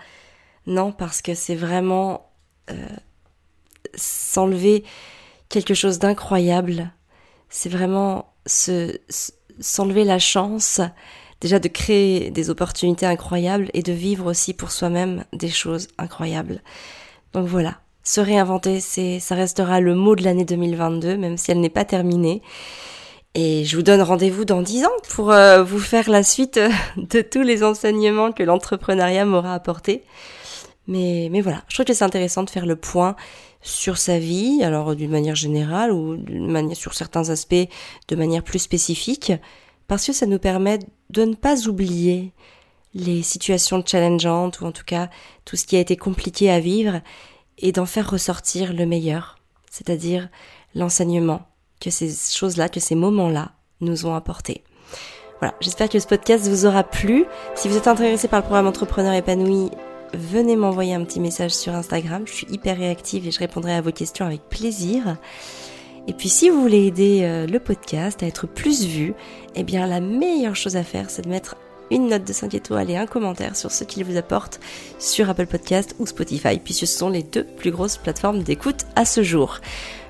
Non, 0.66 0.92
parce 0.92 1.22
que 1.22 1.34
c'est 1.34 1.54
vraiment 1.54 2.30
euh, 2.70 2.74
s'enlever 3.94 4.84
quelque 5.48 5.74
chose 5.74 5.98
d'incroyable 5.98 6.92
c'est 7.50 7.68
vraiment 7.68 8.32
se, 8.46 8.96
s'enlever 9.58 10.04
la 10.04 10.18
chance 10.18 10.80
déjà 11.40 11.58
de 11.58 11.68
créer 11.68 12.30
des 12.30 12.48
opportunités 12.48 13.06
incroyables 13.06 13.70
et 13.74 13.82
de 13.82 13.92
vivre 13.92 14.30
aussi 14.30 14.54
pour 14.54 14.70
soi-même 14.70 15.24
des 15.32 15.48
choses 15.48 15.88
incroyables. 15.98 16.62
Donc 17.32 17.46
voilà, 17.46 17.78
se 18.04 18.20
réinventer, 18.20 18.80
c'est, 18.80 19.20
ça 19.20 19.34
restera 19.34 19.80
le 19.80 19.94
mot 19.94 20.16
de 20.16 20.22
l'année 20.22 20.44
2022, 20.44 21.16
même 21.16 21.36
si 21.36 21.50
elle 21.50 21.60
n'est 21.60 21.68
pas 21.68 21.84
terminée. 21.84 22.42
Et 23.34 23.64
je 23.64 23.76
vous 23.76 23.82
donne 23.82 24.02
rendez-vous 24.02 24.44
dans 24.44 24.60
dix 24.60 24.84
ans 24.84 24.96
pour 25.08 25.30
euh, 25.30 25.62
vous 25.62 25.78
faire 25.78 26.10
la 26.10 26.22
suite 26.22 26.60
de 26.96 27.20
tous 27.20 27.42
les 27.42 27.62
enseignements 27.62 28.32
que 28.32 28.42
l'entrepreneuriat 28.42 29.24
m'aura 29.24 29.54
apporté. 29.54 30.02
Mais, 30.86 31.28
voilà, 31.40 31.62
je 31.68 31.74
trouve 31.74 31.86
que 31.86 31.92
c'est 31.92 32.04
intéressant 32.04 32.42
de 32.42 32.50
faire 32.50 32.66
le 32.66 32.76
point 32.76 33.14
sur 33.62 33.98
sa 33.98 34.18
vie, 34.18 34.62
alors 34.64 34.96
d'une 34.96 35.10
manière 35.10 35.36
générale 35.36 35.92
ou 35.92 36.18
sur 36.74 36.94
certains 36.94 37.28
aspects 37.30 37.68
de 38.08 38.16
manière 38.16 38.42
plus 38.42 38.58
spécifique, 38.58 39.32
parce 39.86 40.06
que 40.06 40.12
ça 40.12 40.26
nous 40.26 40.38
permet 40.38 40.78
de 41.10 41.24
ne 41.24 41.34
pas 41.34 41.68
oublier 41.68 42.32
les 42.94 43.22
situations 43.22 43.82
challengeantes 43.84 44.60
ou 44.60 44.66
en 44.66 44.72
tout 44.72 44.84
cas 44.84 45.10
tout 45.44 45.56
ce 45.56 45.66
qui 45.66 45.76
a 45.76 45.80
été 45.80 45.96
compliqué 45.96 46.50
à 46.50 46.58
vivre 46.58 47.00
et 47.58 47.72
d'en 47.72 47.86
faire 47.86 48.10
ressortir 48.10 48.72
le 48.72 48.86
meilleur, 48.86 49.38
c'est-à-dire 49.70 50.28
l'enseignement 50.74 51.42
que 51.80 51.90
ces 51.90 52.10
choses-là, 52.10 52.68
que 52.68 52.80
ces 52.80 52.94
moments-là 52.94 53.52
nous 53.80 54.06
ont 54.06 54.14
apporté. 54.14 54.64
Voilà, 55.38 55.54
j'espère 55.60 55.88
que 55.88 55.98
ce 55.98 56.06
podcast 56.06 56.46
vous 56.48 56.66
aura 56.66 56.84
plu. 56.84 57.24
Si 57.54 57.68
vous 57.68 57.76
êtes 57.76 57.88
intéressé 57.88 58.28
par 58.28 58.40
le 58.40 58.44
programme 58.44 58.66
Entrepreneur 58.66 59.14
épanoui, 59.14 59.70
venez 60.14 60.56
m'envoyer 60.56 60.94
un 60.94 61.04
petit 61.04 61.20
message 61.20 61.52
sur 61.52 61.74
Instagram. 61.74 62.22
Je 62.26 62.32
suis 62.32 62.46
hyper 62.50 62.76
réactive 62.76 63.26
et 63.26 63.30
je 63.30 63.38
répondrai 63.38 63.74
à 63.74 63.80
vos 63.80 63.92
questions 63.92 64.26
avec 64.26 64.42
plaisir. 64.48 65.16
Et 66.08 66.12
puis 66.12 66.28
si 66.28 66.50
vous 66.50 66.60
voulez 66.60 66.86
aider 66.86 67.20
euh, 67.22 67.46
le 67.46 67.60
podcast 67.60 68.22
à 68.22 68.26
être 68.26 68.46
plus 68.46 68.84
vu, 68.84 69.14
eh 69.54 69.62
bien 69.62 69.86
la 69.86 70.00
meilleure 70.00 70.56
chose 70.56 70.76
à 70.76 70.82
faire, 70.82 71.10
c'est 71.10 71.22
de 71.22 71.28
mettre 71.28 71.56
une 71.90 72.08
note 72.08 72.24
de 72.24 72.32
5 72.32 72.54
étoiles 72.54 72.90
et 72.90 72.96
un 72.96 73.06
commentaire 73.06 73.56
sur 73.56 73.70
ce 73.70 73.84
qu'il 73.84 74.04
vous 74.04 74.16
apporte 74.16 74.60
sur 74.98 75.28
Apple 75.28 75.46
Podcast 75.46 75.94
ou 75.98 76.06
Spotify, 76.06 76.58
puisque 76.58 76.86
ce 76.86 76.98
sont 76.98 77.10
les 77.10 77.22
deux 77.22 77.44
plus 77.44 77.70
grosses 77.70 77.96
plateformes 77.96 78.42
d'écoute 78.42 78.86
à 78.96 79.04
ce 79.04 79.22
jour. 79.22 79.60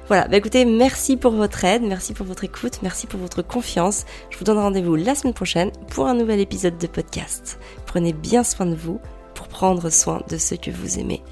Voilà, 0.09 0.27
bah 0.27 0.37
écoutez, 0.37 0.65
merci 0.65 1.17
pour 1.17 1.33
votre 1.33 1.65
aide, 1.65 1.83
merci 1.83 2.15
pour 2.15 2.27
votre 2.27 2.45
écoute, 2.45 2.81
merci 2.83 3.07
pour 3.07 3.21
votre 3.21 3.43
confiance. 3.43 4.05
Je 4.31 4.39
vous 4.39 4.45
donne 4.45 4.59
rendez-vous 4.59 4.97
la 4.97 5.15
semaine 5.15 5.35
prochaine 5.35 5.71
pour 5.91 6.07
un 6.09 6.15
nouvel 6.15 6.41
épisode 6.41 6.79
de 6.79 6.87
podcast. 6.89 7.59
Prenez 7.87 8.13
bien 8.13 8.43
soin 8.43 8.67
de 8.67 8.75
vous 8.75 9.01
pour 9.41 9.49
prendre 9.49 9.89
soin 9.89 10.21
de 10.29 10.37
ceux 10.37 10.59
que 10.59 10.71
vous 10.71 10.99
aimez. 10.99 11.23